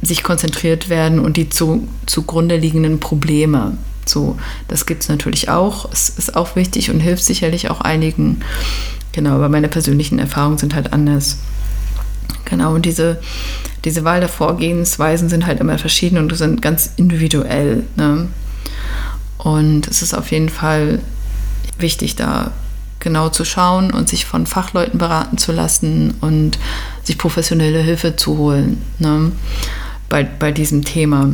sich 0.00 0.22
konzentriert 0.22 0.88
werden 0.88 1.18
und 1.18 1.36
die 1.36 1.50
zu, 1.50 1.86
zugrunde 2.06 2.56
liegenden 2.56 3.00
Probleme. 3.00 3.76
So, 4.06 4.38
das 4.68 4.86
gibt 4.86 5.02
es 5.02 5.08
natürlich 5.08 5.50
auch. 5.50 5.90
Es 5.92 6.08
ist 6.08 6.36
auch 6.36 6.56
wichtig 6.56 6.90
und 6.90 7.00
hilft 7.00 7.24
sicherlich 7.24 7.68
auch 7.68 7.80
einigen. 7.80 8.40
Genau, 9.12 9.32
aber 9.32 9.48
meine 9.48 9.68
persönlichen 9.68 10.18
Erfahrungen 10.18 10.58
sind 10.58 10.74
halt 10.74 10.92
anders. 10.92 11.38
Genau, 12.44 12.74
und 12.74 12.86
diese, 12.86 13.20
diese 13.84 14.04
Wahl 14.04 14.20
der 14.20 14.28
Vorgehensweisen 14.28 15.28
sind 15.28 15.46
halt 15.46 15.60
immer 15.60 15.78
verschieden 15.78 16.18
und 16.18 16.34
sind 16.34 16.62
ganz 16.62 16.92
individuell. 16.96 17.84
Ne? 17.96 18.28
Und 19.38 19.86
es 19.86 20.02
ist 20.02 20.14
auf 20.14 20.30
jeden 20.32 20.48
Fall 20.48 21.00
wichtig, 21.78 22.16
da 22.16 22.52
genau 23.00 23.28
zu 23.28 23.44
schauen 23.44 23.92
und 23.92 24.08
sich 24.08 24.24
von 24.24 24.46
Fachleuten 24.46 24.98
beraten 24.98 25.38
zu 25.38 25.52
lassen 25.52 26.14
und 26.20 26.58
sich 27.04 27.16
professionelle 27.16 27.80
Hilfe 27.80 28.16
zu 28.16 28.36
holen 28.36 28.82
ne, 28.98 29.32
bei, 30.08 30.24
bei 30.24 30.52
diesem 30.52 30.84
Thema. 30.84 31.32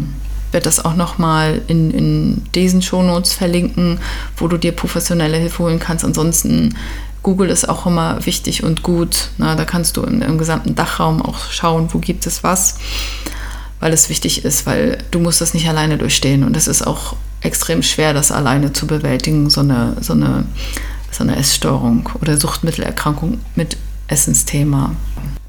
Ich 0.49 0.53
werde 0.53 0.65
das 0.65 0.85
auch 0.85 0.95
nochmal 0.95 1.63
in, 1.67 1.91
in 1.91 2.43
diesen 2.55 2.83
Shownotes 2.83 3.33
verlinken, 3.33 3.99
wo 4.37 4.47
du 4.47 4.57
dir 4.57 4.73
professionelle 4.73 5.39
Hilfe 5.39 5.65
holen 5.65 5.81
kannst. 5.81 6.05
Ansonsten 6.05 6.77
Google 7.23 7.49
ist 7.49 7.69
auch 7.69 7.87
immer 7.87 8.25
wichtig 8.27 8.63
und 8.63 8.83
gut. 8.83 9.31
Na, 9.39 9.57
da 9.57 9.65
kannst 9.65 9.97
du 9.97 10.03
im, 10.03 10.23
im 10.23 10.39
gesamten 10.39 10.75
Dachraum 10.75 11.23
auch 11.23 11.51
schauen, 11.51 11.89
wo 11.93 11.99
gibt 11.99 12.27
es 12.27 12.45
was, 12.45 12.77
weil 13.81 13.93
es 13.93 14.11
wichtig 14.11 14.45
ist, 14.45 14.67
weil 14.67 14.99
du 15.11 15.19
musst 15.19 15.41
das 15.41 15.55
nicht 15.55 15.69
alleine 15.69 15.99
durchstehen 15.99 16.45
und 16.45 16.57
es 16.57 16.69
ist 16.69 16.87
auch 16.87 17.17
extrem 17.45 17.83
schwer, 17.83 18.13
das 18.13 18.33
alleine 18.33 18.73
zu 18.73 18.87
bewältigen, 18.87 19.51
so 19.51 19.61
eine, 19.61 19.97
so 20.01 20.15
eine, 20.15 20.47
so 21.11 21.23
eine 21.23 21.37
Essstörung 21.37 22.09
oder 22.21 22.37
Suchtmittelerkrankung 22.37 23.39
mit 23.55 23.77
Essensthema. 24.09 24.97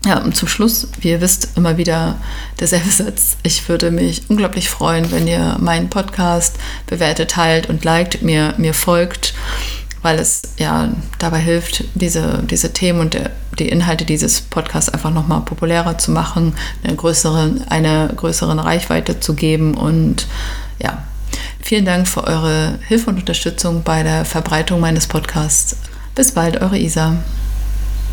Ja, 0.06 0.20
und 0.20 0.36
zum 0.36 0.48
Schluss, 0.48 0.88
wie 1.02 1.10
ihr 1.10 1.22
wisst, 1.22 1.50
immer 1.56 1.78
wieder 1.78 2.18
derselbe 2.60 2.90
Satz. 2.92 3.38
Ich 3.44 3.68
würde 3.68 3.90
mich 3.90 4.24
unglaublich 4.30 4.70
freuen, 4.70 5.12
wenn 5.12 5.28
ihr 5.28 5.58
meinen 5.60 5.90
Podcast 5.90 6.58
bewertet, 6.86 7.32
teilt 7.32 7.70
und 7.70 7.84
liked, 7.84 8.22
mir, 8.22 8.54
mir 8.58 8.74
folgt, 8.74 9.34
weil 10.04 10.20
es 10.20 10.44
ja 10.58 10.90
dabei 11.18 11.40
hilft, 11.40 11.86
diese, 11.96 12.44
diese 12.44 12.72
Themen 12.72 13.00
und 13.00 13.16
der, 13.16 13.32
die 13.58 13.70
Inhalte 13.70 14.06
dieses 14.06 14.42
Podcasts 14.42 14.90
einfach 14.90 15.12
nochmal 15.12 15.42
populärer 15.42 15.98
zu 15.98 16.12
machen, 16.12 16.54
eine 16.84 16.96
größere, 16.96 17.62
eine 17.70 18.12
größere 18.16 18.64
Reichweite 18.64 19.20
zu 19.20 19.34
geben 19.34 19.74
und 19.74 20.28
ja, 20.78 21.05
Vielen 21.66 21.86
Dank 21.86 22.08
für 22.08 22.24
eure 22.26 22.78
Hilfe 22.88 23.10
und 23.10 23.18
Unterstützung 23.18 23.82
bei 23.82 24.04
der 24.04 24.24
Verbreitung 24.24 24.80
meines 24.80 25.08
Podcasts. 25.08 25.76
Bis 26.14 26.32
bald, 26.32 26.62
eure 26.62 26.78
Isa. 26.78 27.18